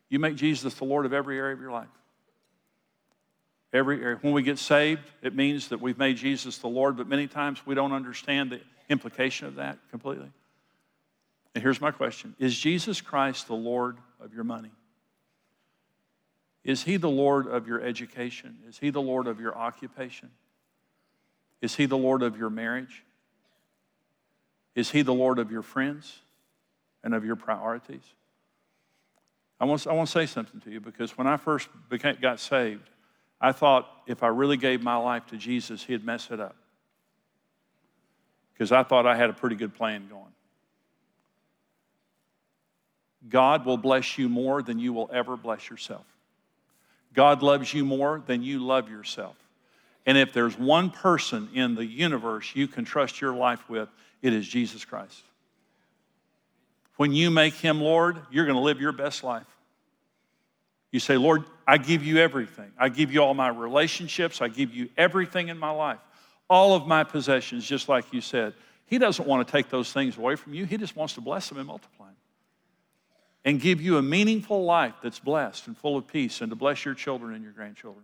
You 0.08 0.18
make 0.18 0.34
Jesus 0.34 0.74
the 0.74 0.84
Lord 0.84 1.06
of 1.06 1.12
every 1.12 1.38
area 1.38 1.54
of 1.54 1.60
your 1.60 1.70
life. 1.70 1.86
Every, 3.72 4.04
er, 4.04 4.18
when 4.20 4.32
we 4.32 4.42
get 4.42 4.58
saved, 4.58 5.02
it 5.22 5.34
means 5.34 5.68
that 5.68 5.80
we've 5.80 5.98
made 5.98 6.16
Jesus 6.16 6.58
the 6.58 6.68
Lord, 6.68 6.96
but 6.96 7.08
many 7.08 7.26
times 7.26 7.64
we 7.64 7.74
don't 7.74 7.92
understand 7.92 8.50
the 8.50 8.60
implication 8.88 9.46
of 9.46 9.54
that 9.56 9.78
completely. 9.90 10.30
And 11.54 11.62
here's 11.62 11.80
my 11.80 11.90
question 11.90 12.34
Is 12.38 12.58
Jesus 12.58 13.00
Christ 13.00 13.46
the 13.46 13.54
Lord 13.54 13.96
of 14.20 14.34
your 14.34 14.44
money? 14.44 14.70
Is 16.64 16.84
he 16.84 16.96
the 16.96 17.10
Lord 17.10 17.46
of 17.48 17.66
your 17.66 17.80
education? 17.80 18.58
Is 18.68 18.78
he 18.78 18.90
the 18.90 19.02
Lord 19.02 19.26
of 19.26 19.40
your 19.40 19.56
occupation? 19.56 20.30
Is 21.60 21.74
he 21.74 21.86
the 21.86 21.96
Lord 21.96 22.22
of 22.22 22.36
your 22.36 22.50
marriage? 22.50 23.04
Is 24.74 24.90
he 24.90 25.02
the 25.02 25.14
Lord 25.14 25.38
of 25.38 25.50
your 25.50 25.62
friends 25.62 26.20
and 27.02 27.14
of 27.14 27.24
your 27.24 27.36
priorities? 27.36 28.04
I 29.60 29.64
want, 29.64 29.86
I 29.86 29.92
want 29.92 30.08
to 30.08 30.12
say 30.12 30.26
something 30.26 30.60
to 30.60 30.70
you 30.70 30.80
because 30.80 31.16
when 31.16 31.26
I 31.26 31.36
first 31.36 31.68
became, 31.88 32.16
got 32.20 32.40
saved, 32.40 32.88
I 33.42 33.50
thought 33.50 33.90
if 34.06 34.22
I 34.22 34.28
really 34.28 34.56
gave 34.56 34.82
my 34.82 34.96
life 34.96 35.26
to 35.26 35.36
Jesus, 35.36 35.82
he'd 35.82 36.04
mess 36.04 36.30
it 36.30 36.38
up. 36.38 36.54
Because 38.54 38.70
I 38.70 38.84
thought 38.84 39.04
I 39.04 39.16
had 39.16 39.28
a 39.28 39.32
pretty 39.32 39.56
good 39.56 39.74
plan 39.74 40.06
going. 40.08 40.22
God 43.28 43.66
will 43.66 43.76
bless 43.76 44.16
you 44.16 44.28
more 44.28 44.62
than 44.62 44.78
you 44.78 44.92
will 44.92 45.10
ever 45.12 45.36
bless 45.36 45.68
yourself. 45.68 46.04
God 47.14 47.42
loves 47.42 47.74
you 47.74 47.84
more 47.84 48.22
than 48.24 48.42
you 48.42 48.64
love 48.64 48.88
yourself. 48.88 49.36
And 50.06 50.16
if 50.16 50.32
there's 50.32 50.58
one 50.58 50.90
person 50.90 51.48
in 51.52 51.74
the 51.74 51.84
universe 51.84 52.52
you 52.54 52.68
can 52.68 52.84
trust 52.84 53.20
your 53.20 53.34
life 53.34 53.68
with, 53.68 53.88
it 54.22 54.32
is 54.32 54.46
Jesus 54.46 54.84
Christ. 54.84 55.22
When 56.96 57.12
you 57.12 57.30
make 57.30 57.54
him 57.54 57.80
Lord, 57.80 58.20
you're 58.30 58.46
going 58.46 58.56
to 58.56 58.62
live 58.62 58.80
your 58.80 58.92
best 58.92 59.24
life. 59.24 59.46
You 60.92 61.00
say, 61.00 61.16
Lord, 61.16 61.44
I 61.66 61.78
give 61.78 62.04
you 62.04 62.18
everything. 62.18 62.70
I 62.78 62.88
give 62.90 63.12
you 63.12 63.22
all 63.22 63.34
my 63.34 63.48
relationships. 63.48 64.40
I 64.40 64.48
give 64.48 64.72
you 64.72 64.88
everything 64.96 65.48
in 65.48 65.58
my 65.58 65.70
life, 65.70 65.98
all 66.48 66.74
of 66.74 66.86
my 66.86 67.02
possessions, 67.02 67.66
just 67.66 67.88
like 67.88 68.12
you 68.12 68.20
said. 68.20 68.54
He 68.86 68.98
doesn't 68.98 69.26
want 69.26 69.46
to 69.46 69.50
take 69.50 69.70
those 69.70 69.92
things 69.92 70.18
away 70.18 70.36
from 70.36 70.54
you, 70.54 70.66
He 70.66 70.76
just 70.76 70.94
wants 70.94 71.14
to 71.14 71.20
bless 71.20 71.48
them 71.48 71.58
and 71.58 71.66
multiply 71.66 72.06
them 72.06 72.16
and 73.44 73.60
give 73.60 73.80
you 73.80 73.98
a 73.98 74.02
meaningful 74.02 74.64
life 74.64 74.94
that's 75.02 75.18
blessed 75.18 75.66
and 75.66 75.76
full 75.76 75.96
of 75.96 76.06
peace 76.06 76.40
and 76.40 76.50
to 76.50 76.56
bless 76.56 76.84
your 76.84 76.94
children 76.94 77.34
and 77.34 77.42
your 77.42 77.52
grandchildren. 77.52 78.00